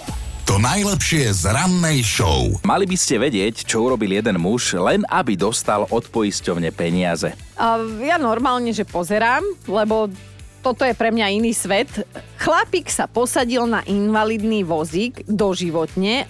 To 0.48 0.56
najlepšie 0.56 1.32
z 1.36 1.52
rannej 1.52 2.00
show. 2.04 2.48
Mali 2.64 2.88
by 2.88 2.98
ste 3.00 3.20
vedieť, 3.20 3.68
čo 3.68 3.88
urobil 3.88 4.12
jeden 4.12 4.40
muž, 4.40 4.76
len 4.80 5.04
aby 5.08 5.36
dostal 5.36 5.88
od 5.88 6.04
poisťovne 6.08 6.72
peniaze. 6.76 7.36
A 7.56 7.80
ja 8.00 8.16
normálne, 8.16 8.72
že 8.72 8.88
pozerám, 8.88 9.44
lebo 9.68 10.12
toto 10.64 10.88
je 10.88 10.96
pre 10.96 11.12
mňa 11.12 11.28
iný 11.28 11.52
svet. 11.52 11.88
Chlapík 12.40 12.88
sa 12.88 13.08
posadil 13.08 13.68
na 13.68 13.84
invalidný 13.84 14.64
vozík 14.64 15.24
doživotne. 15.28 16.28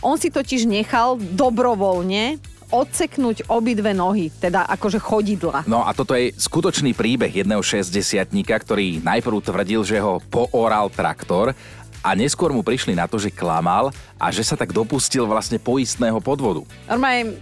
On 0.00 0.16
si 0.20 0.28
totiž 0.28 0.68
nechal 0.68 1.16
dobrovoľne 1.16 2.55
odseknúť 2.70 3.46
obidve 3.46 3.94
nohy, 3.94 4.30
teda 4.30 4.66
akože 4.66 4.98
chodidla. 4.98 5.66
No 5.70 5.86
a 5.86 5.94
toto 5.94 6.18
je 6.18 6.34
skutočný 6.34 6.92
príbeh 6.92 7.30
jedného 7.30 7.62
60 7.62 7.92
ktorý 8.46 9.00
najprv 9.02 9.36
tvrdil, 9.42 9.80
že 9.86 9.98
ho 10.02 10.18
pooral 10.30 10.90
traktor 10.90 11.54
a 12.02 12.14
neskôr 12.14 12.54
mu 12.54 12.62
prišli 12.62 12.94
na 12.94 13.10
to, 13.10 13.18
že 13.18 13.34
klamal 13.34 13.90
a 14.14 14.26
že 14.30 14.46
sa 14.46 14.54
tak 14.54 14.70
dopustil 14.70 15.26
vlastne 15.26 15.58
poistného 15.58 16.22
podvodu. 16.22 16.62
Normálne 16.86 17.38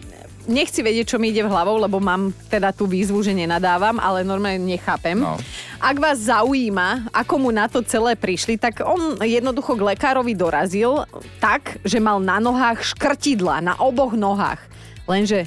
nechci 0.48 0.84
vedieť, 0.84 1.16
čo 1.16 1.20
mi 1.20 1.32
ide 1.32 1.44
v 1.44 1.52
hlavou, 1.52 1.80
lebo 1.80 2.00
mám 2.00 2.32
teda 2.48 2.72
tú 2.72 2.84
výzvu, 2.84 3.20
že 3.24 3.36
nenadávam, 3.36 3.96
ale 4.00 4.24
normálne 4.24 4.60
nechápem. 4.60 5.16
No. 5.16 5.40
Ak 5.80 5.96
vás 6.00 6.28
zaujíma, 6.28 7.12
ako 7.12 7.34
mu 7.40 7.50
na 7.52 7.68
to 7.68 7.80
celé 7.84 8.16
prišli, 8.16 8.56
tak 8.60 8.84
on 8.84 9.20
jednoducho 9.20 9.76
k 9.76 9.86
lekárovi 9.96 10.32
dorazil 10.36 11.04
tak, 11.40 11.80
že 11.84 12.00
mal 12.00 12.20
na 12.20 12.40
nohách 12.40 12.96
škrtidla, 12.96 13.60
na 13.64 13.74
oboch 13.80 14.16
nohách. 14.16 14.73
Lenže 15.04 15.44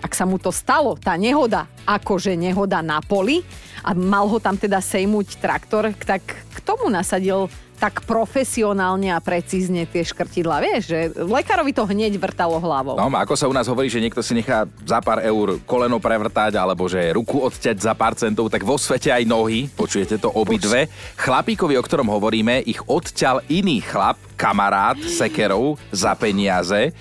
ak 0.00 0.16
sa 0.16 0.24
mu 0.24 0.40
to 0.40 0.48
stalo, 0.48 0.96
tá 0.96 1.14
nehoda, 1.20 1.68
akože 1.84 2.32
nehoda 2.32 2.80
na 2.80 3.04
poli, 3.04 3.44
a 3.84 3.92
mal 3.92 4.28
ho 4.28 4.40
tam 4.40 4.56
teda 4.56 4.80
sejmuť 4.80 5.40
traktor, 5.40 5.92
tak 6.04 6.24
k 6.24 6.58
tomu 6.64 6.88
nasadil 6.88 7.52
tak 7.80 8.04
profesionálne 8.04 9.08
a 9.08 9.24
precízne 9.24 9.88
tie 9.88 10.04
škrtidla. 10.04 10.60
Vieš, 10.60 10.82
že 10.84 10.98
lekárovi 11.16 11.72
to 11.72 11.88
hneď 11.88 12.20
vrtalo 12.20 12.60
hlavou. 12.60 13.00
No, 13.00 13.08
ako 13.08 13.32
sa 13.32 13.48
u 13.48 13.56
nás 13.56 13.64
hovorí, 13.64 13.88
že 13.88 14.04
niekto 14.04 14.20
si 14.20 14.36
nechá 14.36 14.68
za 14.84 15.00
pár 15.00 15.24
eur 15.24 15.56
koleno 15.64 15.96
prevrtať 15.96 16.60
alebo 16.60 16.84
že 16.84 17.00
ruku 17.16 17.40
odťať 17.40 17.80
za 17.80 17.96
pár 17.96 18.12
centov, 18.12 18.52
tak 18.52 18.68
vo 18.68 18.76
svete 18.76 19.08
aj 19.08 19.24
nohy, 19.24 19.72
počujete 19.72 20.20
to 20.20 20.28
obidve. 20.28 20.92
Chlapíkovi, 21.16 21.80
o 21.80 21.82
ktorom 21.82 22.12
hovoríme, 22.12 22.60
ich 22.68 22.84
odťal 22.84 23.48
iný 23.48 23.80
chlap, 23.80 24.20
kamarát 24.36 25.00
sekerov 25.00 25.80
za 25.88 26.12
peniaze. 26.12 26.92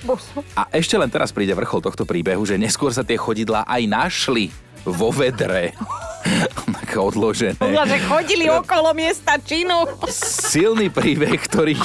A 0.56 0.72
ešte 0.72 0.96
len 0.96 1.12
teraz 1.12 1.36
príde 1.36 1.52
vrchol 1.52 1.84
tohto 1.84 2.08
príbehu, 2.08 2.48
že 2.48 2.56
neskôr 2.56 2.96
sa 2.96 3.04
tie 3.04 3.20
chodidlá 3.20 3.68
aj 3.68 3.84
našli 3.84 4.48
vo 4.86 5.10
vedre. 5.12 5.74
odložené. 7.00 7.56
Podľa, 7.56 7.84
že 7.88 7.98
chodili 8.06 8.46
okolo 8.52 8.92
miesta 8.92 9.39
činu. 9.39 9.88
Silný 10.12 10.92
príbeh, 10.92 11.39
ktorý, 11.39 11.80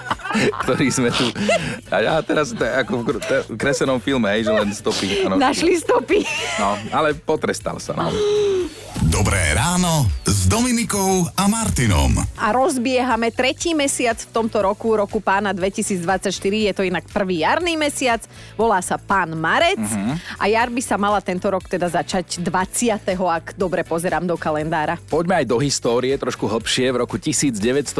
ktorý 0.66 0.86
sme 0.90 1.14
tu... 1.14 1.30
A 1.88 2.02
ja 2.02 2.14
teraz 2.20 2.52
ako 2.56 2.92
v 3.00 3.02
kr- 3.06 3.22
te- 3.22 3.46
kreslenom 3.54 4.02
filme, 4.02 4.26
hej, 4.34 4.50
že 4.50 4.52
len 4.52 4.68
stopy. 4.74 5.06
Ano. 5.24 5.38
Našli 5.38 5.78
stopy. 5.78 6.26
No, 6.58 6.74
ale 6.90 7.14
potrestal 7.14 7.78
sa. 7.78 7.94
No. 7.94 8.10
Dobré 9.18 9.50
ráno 9.50 10.06
s 10.22 10.46
Dominikou 10.46 11.26
a 11.34 11.50
Martinom. 11.50 12.22
A 12.38 12.54
rozbiehame 12.54 13.34
tretí 13.34 13.74
mesiac 13.74 14.14
v 14.14 14.30
tomto 14.30 14.62
roku, 14.62 14.94
roku 14.94 15.18
pána 15.18 15.50
2024. 15.50 16.30
Je 16.38 16.70
to 16.70 16.86
inak 16.86 17.02
prvý 17.10 17.42
jarný 17.42 17.74
mesiac. 17.74 18.22
Volá 18.54 18.78
sa 18.78 18.94
pán 18.94 19.34
Marec. 19.34 19.82
A 20.38 20.46
jar 20.46 20.70
by 20.70 20.78
sa 20.78 20.94
mala 20.94 21.18
tento 21.18 21.50
rok 21.50 21.66
teda 21.66 21.90
začať 21.90 22.38
20. 22.46 23.18
ak 23.18 23.58
dobre 23.58 23.82
pozerám 23.82 24.22
do 24.22 24.38
kalendára. 24.38 25.02
Poďme 25.10 25.42
aj 25.42 25.50
do 25.50 25.58
histórie, 25.58 26.14
trošku 26.14 26.46
hlbšie. 26.46 26.86
V 26.94 27.02
roku 27.02 27.18
1990 27.18 27.98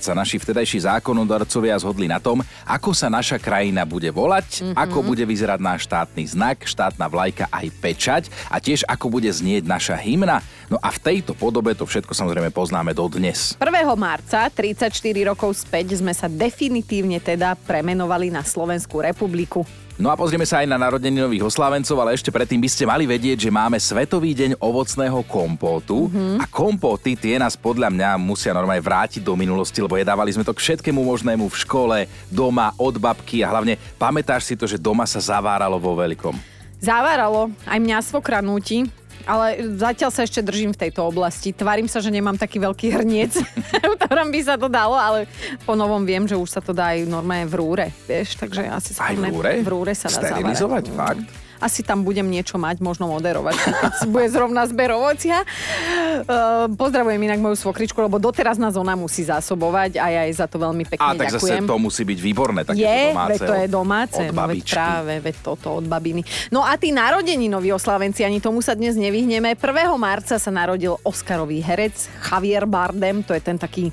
sa 0.00 0.12
naši 0.16 0.40
vtedajší 0.40 0.88
zákonodarcovia 0.88 1.76
zhodli 1.76 2.08
na 2.08 2.24
tom, 2.24 2.40
ako 2.64 2.96
sa 2.96 3.12
naša 3.12 3.36
krajina 3.36 3.84
bude 3.84 4.08
volať, 4.08 4.72
ako 4.72 5.12
bude 5.12 5.28
vyzerať 5.28 5.60
náš 5.60 5.84
štátny 5.84 6.24
znak, 6.24 6.64
štátna 6.64 7.04
vlajka 7.04 7.52
aj 7.52 7.66
pečať 7.84 8.22
a 8.48 8.56
tiež 8.56 8.88
ako 8.88 9.12
bude 9.12 9.28
znieť 9.28 9.68
naša 9.68 10.00
hymna. 10.00 10.37
No 10.68 10.76
a 10.80 10.88
v 10.92 10.98
tejto 10.98 11.32
podobe 11.32 11.72
to 11.72 11.88
všetko 11.88 12.12
samozrejme 12.12 12.52
poznáme 12.52 12.92
dodnes. 12.92 13.56
1. 13.56 13.68
marca, 13.96 14.48
34 14.50 14.92
rokov 15.28 15.64
späť, 15.64 15.98
sme 15.98 16.12
sa 16.12 16.28
definitívne 16.28 17.20
teda 17.20 17.56
premenovali 17.56 18.28
na 18.28 18.44
Slovenskú 18.44 19.00
republiku. 19.00 19.64
No 19.98 20.14
a 20.14 20.14
pozrieme 20.14 20.46
sa 20.46 20.62
aj 20.62 20.70
na 20.70 20.78
narodeniny 20.78 21.26
nových 21.26 21.50
oslávencov, 21.50 21.98
ale 21.98 22.14
ešte 22.14 22.30
predtým 22.30 22.62
by 22.62 22.70
ste 22.70 22.86
mali 22.86 23.02
vedieť, 23.02 23.42
že 23.42 23.50
máme 23.50 23.82
Svetový 23.82 24.30
deň 24.30 24.62
ovocného 24.62 25.26
kompótu 25.26 26.06
a 26.38 26.46
kompóty 26.46 27.18
tie 27.18 27.34
nás 27.34 27.58
podľa 27.58 27.90
mňa 27.90 28.14
musia 28.14 28.54
normálne 28.54 28.78
vrátiť 28.78 29.26
do 29.26 29.34
minulosti, 29.34 29.82
lebo 29.82 29.98
jedávali 29.98 30.30
sme 30.30 30.46
to 30.46 30.54
k 30.54 30.62
všetkému 30.62 31.02
možnému 31.02 31.50
v 31.50 31.60
škole, 31.66 31.98
doma, 32.30 32.70
od 32.78 32.94
babky 32.94 33.42
a 33.42 33.50
hlavne 33.50 33.74
pamätáš 33.98 34.46
si 34.46 34.54
to, 34.54 34.70
že 34.70 34.78
doma 34.78 35.02
sa 35.02 35.18
zaváralo 35.18 35.82
vo 35.82 35.98
veľkom. 35.98 36.38
Zaváralo, 36.78 37.50
aj 37.66 37.78
mňa 37.82 37.98
svokra 37.98 38.38
núti, 38.38 38.86
ale 39.24 39.46
zatiaľ 39.74 40.10
sa 40.10 40.22
ešte 40.22 40.38
držím 40.38 40.70
v 40.70 40.86
tejto 40.86 41.02
oblasti. 41.02 41.50
Tvarím 41.50 41.86
sa, 41.86 41.98
že 41.98 42.10
nemám 42.10 42.36
taký 42.36 42.58
veľký 42.58 42.92
hrniec, 42.92 43.32
v 43.90 43.94
ktorom 43.98 44.28
by 44.28 44.40
sa 44.44 44.54
to 44.54 44.68
dalo, 44.68 44.94
ale 44.94 45.26
po 45.64 45.74
novom 45.74 46.04
viem, 46.04 46.24
že 46.24 46.36
už 46.36 46.48
sa 46.48 46.60
to 46.60 46.70
dá 46.70 46.94
aj 46.94 47.06
normálne 47.06 47.48
v 47.48 47.54
rúre, 47.56 47.86
vieš, 48.04 48.36
takže 48.36 48.68
asi 48.68 48.92
sa 48.94 49.08
Aj 49.08 49.16
v 49.16 49.26
rúre? 49.26 49.52
v 49.64 49.68
rúre 49.68 49.92
sa 49.96 50.06
dá 50.06 50.20
Sterilizovať, 50.20 50.84
zavárať. 50.90 50.96
fakt? 51.24 51.26
Asi 51.58 51.82
tam 51.82 52.06
budem 52.06 52.26
niečo 52.26 52.56
mať, 52.56 52.78
možno 52.78 53.10
moderovať, 53.10 53.54
keď 53.58 53.72
bude 54.10 54.28
zrovna 54.30 54.62
zber 54.70 54.94
ovocia. 54.94 55.42
Uh, 55.42 56.70
pozdravujem 56.74 57.18
inak 57.18 57.42
moju 57.42 57.58
svokričku, 57.58 57.98
lebo 57.98 58.22
doteraz 58.22 58.56
nás 58.56 58.78
ona 58.78 58.94
musí 58.94 59.26
zásobovať 59.26 59.98
a 59.98 60.06
ja 60.10 60.22
jej 60.30 60.34
za 60.38 60.46
to 60.46 60.62
veľmi 60.62 60.86
pekne 60.86 61.02
A 61.02 61.18
tak 61.18 61.34
zase 61.34 61.58
ďakujem. 61.58 61.64
to 61.66 61.76
musí 61.78 62.02
byť 62.06 62.18
výborné, 62.22 62.60
takéto 62.62 62.86
je, 62.86 63.02
domáce. 63.10 63.30
veď 63.30 63.40
to 63.42 63.54
je 63.54 63.66
domáce, 63.68 64.22
Od 64.22 64.34
no 64.34 64.42
veď 64.46 64.60
práve, 64.70 65.14
veď 65.18 65.36
toto 65.42 65.68
od 65.82 65.86
babiny. 65.86 66.22
No 66.54 66.62
a 66.62 66.78
tí 66.78 66.94
narodeninoví 66.94 67.74
oslávenci, 67.74 68.22
ani 68.22 68.38
tomu 68.38 68.62
sa 68.62 68.78
dnes 68.78 68.94
nevyhneme. 68.94 69.58
1. 69.58 69.62
marca 69.98 70.38
sa 70.38 70.50
narodil 70.54 70.94
Oscarový 71.02 71.58
herec 71.58 72.08
Javier 72.22 72.64
Bardem, 72.70 73.26
to 73.26 73.34
je 73.34 73.42
ten 73.42 73.58
taký 73.58 73.90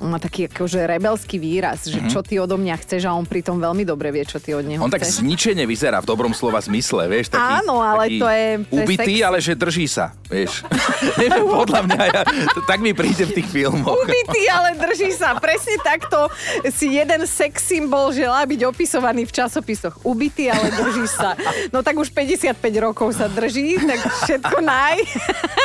má 0.00 0.16
taký 0.16 0.46
akože 0.46 0.78
rebelský 0.80 1.36
výraz, 1.36 1.84
že 1.84 2.02
čo 2.06 2.20
ty 2.20 2.36
odo 2.36 2.54
mňa 2.54 2.74
chceš 2.78 3.04
a 3.04 3.12
on 3.12 3.22
pritom 3.22 3.56
veľmi 3.56 3.82
dobre 3.82 4.08
vie, 4.08 4.22
čo 4.22 4.38
ty 4.38 4.52
od 4.52 4.62
neho. 4.62 4.78
On 4.78 4.88
tak 4.88 5.02
chceš. 5.02 5.20
zničene 5.20 5.62
vyzerá 5.62 5.98
v 5.98 6.06
dobrom 6.06 6.30
slova 6.30 6.58
zmysle, 6.58 7.06
vieš, 7.06 7.30
taký, 7.30 7.52
Áno, 7.60 7.78
ale 7.78 8.06
taký 8.06 8.16
to 8.16 8.26
je- 8.26 8.56
to 8.58 8.72
je 8.72 8.76
ubitý, 8.80 9.12
sexy. 9.14 9.26
ale 9.26 9.36
že 9.38 9.52
drží 9.52 9.86
sa, 9.86 10.06
vieš. 10.24 10.62
Neviem, 11.20 11.44
podľa 11.44 11.80
mňa, 11.84 12.02
ja, 12.06 12.22
to, 12.52 12.60
tak 12.62 12.78
mi 12.78 12.90
príde 12.90 13.24
v 13.24 13.32
tých 13.34 13.48
filmoch. 13.48 13.98
Ubitý, 13.98 14.42
ale 14.48 14.74
drží 14.74 15.10
sa. 15.10 15.34
Presne 15.36 15.76
takto 15.80 16.30
si 16.68 16.94
jeden 16.94 17.24
sex 17.24 17.62
symbol 17.64 18.10
želá 18.10 18.42
byť 18.42 18.60
opisovaný 18.64 19.24
v 19.24 19.32
časopisoch. 19.34 19.98
Ubitý, 20.02 20.46
ale 20.46 20.70
drží 20.70 21.04
sa. 21.04 21.34
No 21.68 21.82
tak 21.82 21.94
už 21.94 22.08
55 22.08 22.54
rokov 22.78 23.12
sa 23.12 23.26
drží, 23.26 23.76
tak 23.80 23.98
všetko 24.22 24.56
naj. 24.60 24.96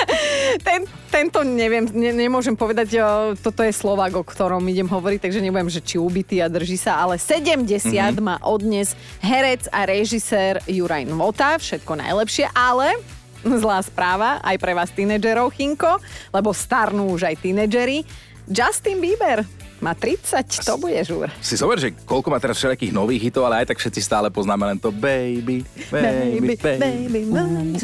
Ten, 0.68 0.84
tento 1.14 1.46
neviem, 1.46 1.86
ne, 1.94 2.10
nemôžem 2.10 2.58
povedať, 2.58 2.98
o, 2.98 3.38
toto 3.38 3.62
je 3.62 3.70
Slovak, 3.70 4.18
o 4.18 4.26
ktorom 4.26 4.66
idem 4.66 4.90
hovoriť, 4.90 5.30
takže 5.30 5.46
neviem, 5.46 5.70
že 5.70 5.78
či 5.78 6.02
ubitý 6.02 6.42
a 6.42 6.50
drží 6.50 6.74
sa, 6.74 6.98
ale 6.98 7.22
70 7.22 7.70
mm-hmm. 7.70 8.18
má 8.18 8.42
odnes 8.42 8.98
herec 9.22 9.70
a 9.70 9.86
režisér 9.86 10.66
Juraj 10.66 11.06
Nvota, 11.06 11.62
všetko 11.62 12.02
najlepšie, 12.02 12.50
ale 12.58 12.98
zlá 13.62 13.86
správa 13.86 14.42
aj 14.42 14.58
pre 14.58 14.74
vás 14.74 14.90
tínedžerov, 14.90 15.54
Chinko, 15.54 16.02
lebo 16.34 16.50
starnú 16.50 17.14
už 17.14 17.30
aj 17.30 17.46
tínedžeri. 17.46 18.02
Justin 18.50 18.98
Bieber 18.98 19.46
má 19.84 19.92
30, 20.00 20.64
to 20.64 20.80
bude 20.80 20.96
žúr. 21.04 21.28
Si 21.44 21.60
zober, 21.60 21.76
že 21.76 21.92
koľko 22.08 22.32
má 22.32 22.40
teraz 22.40 22.56
všelijakých 22.56 22.96
nových 22.96 23.28
hitov, 23.28 23.44
ale 23.44 23.68
aj 23.68 23.76
tak 23.76 23.84
všetci 23.84 24.00
stále 24.00 24.32
poznáme 24.32 24.64
len 24.64 24.80
to 24.80 24.96
Baby, 24.96 25.68
Baby, 25.92 26.56
Baby. 26.56 26.80
baby, 26.80 27.22
baby 27.28 27.84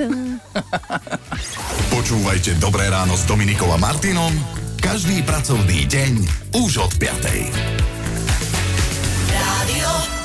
Počúvajte 1.91 2.55
Dobré 2.63 2.87
ráno 2.87 3.19
s 3.19 3.27
Dominikom 3.27 3.67
a 3.67 3.77
Martinom 3.77 4.31
každý 4.79 5.19
pracovný 5.27 5.83
deň 5.91 6.13
už 6.55 6.87
od 6.87 6.91
5. 6.95 7.11
Rádio 9.27 10.18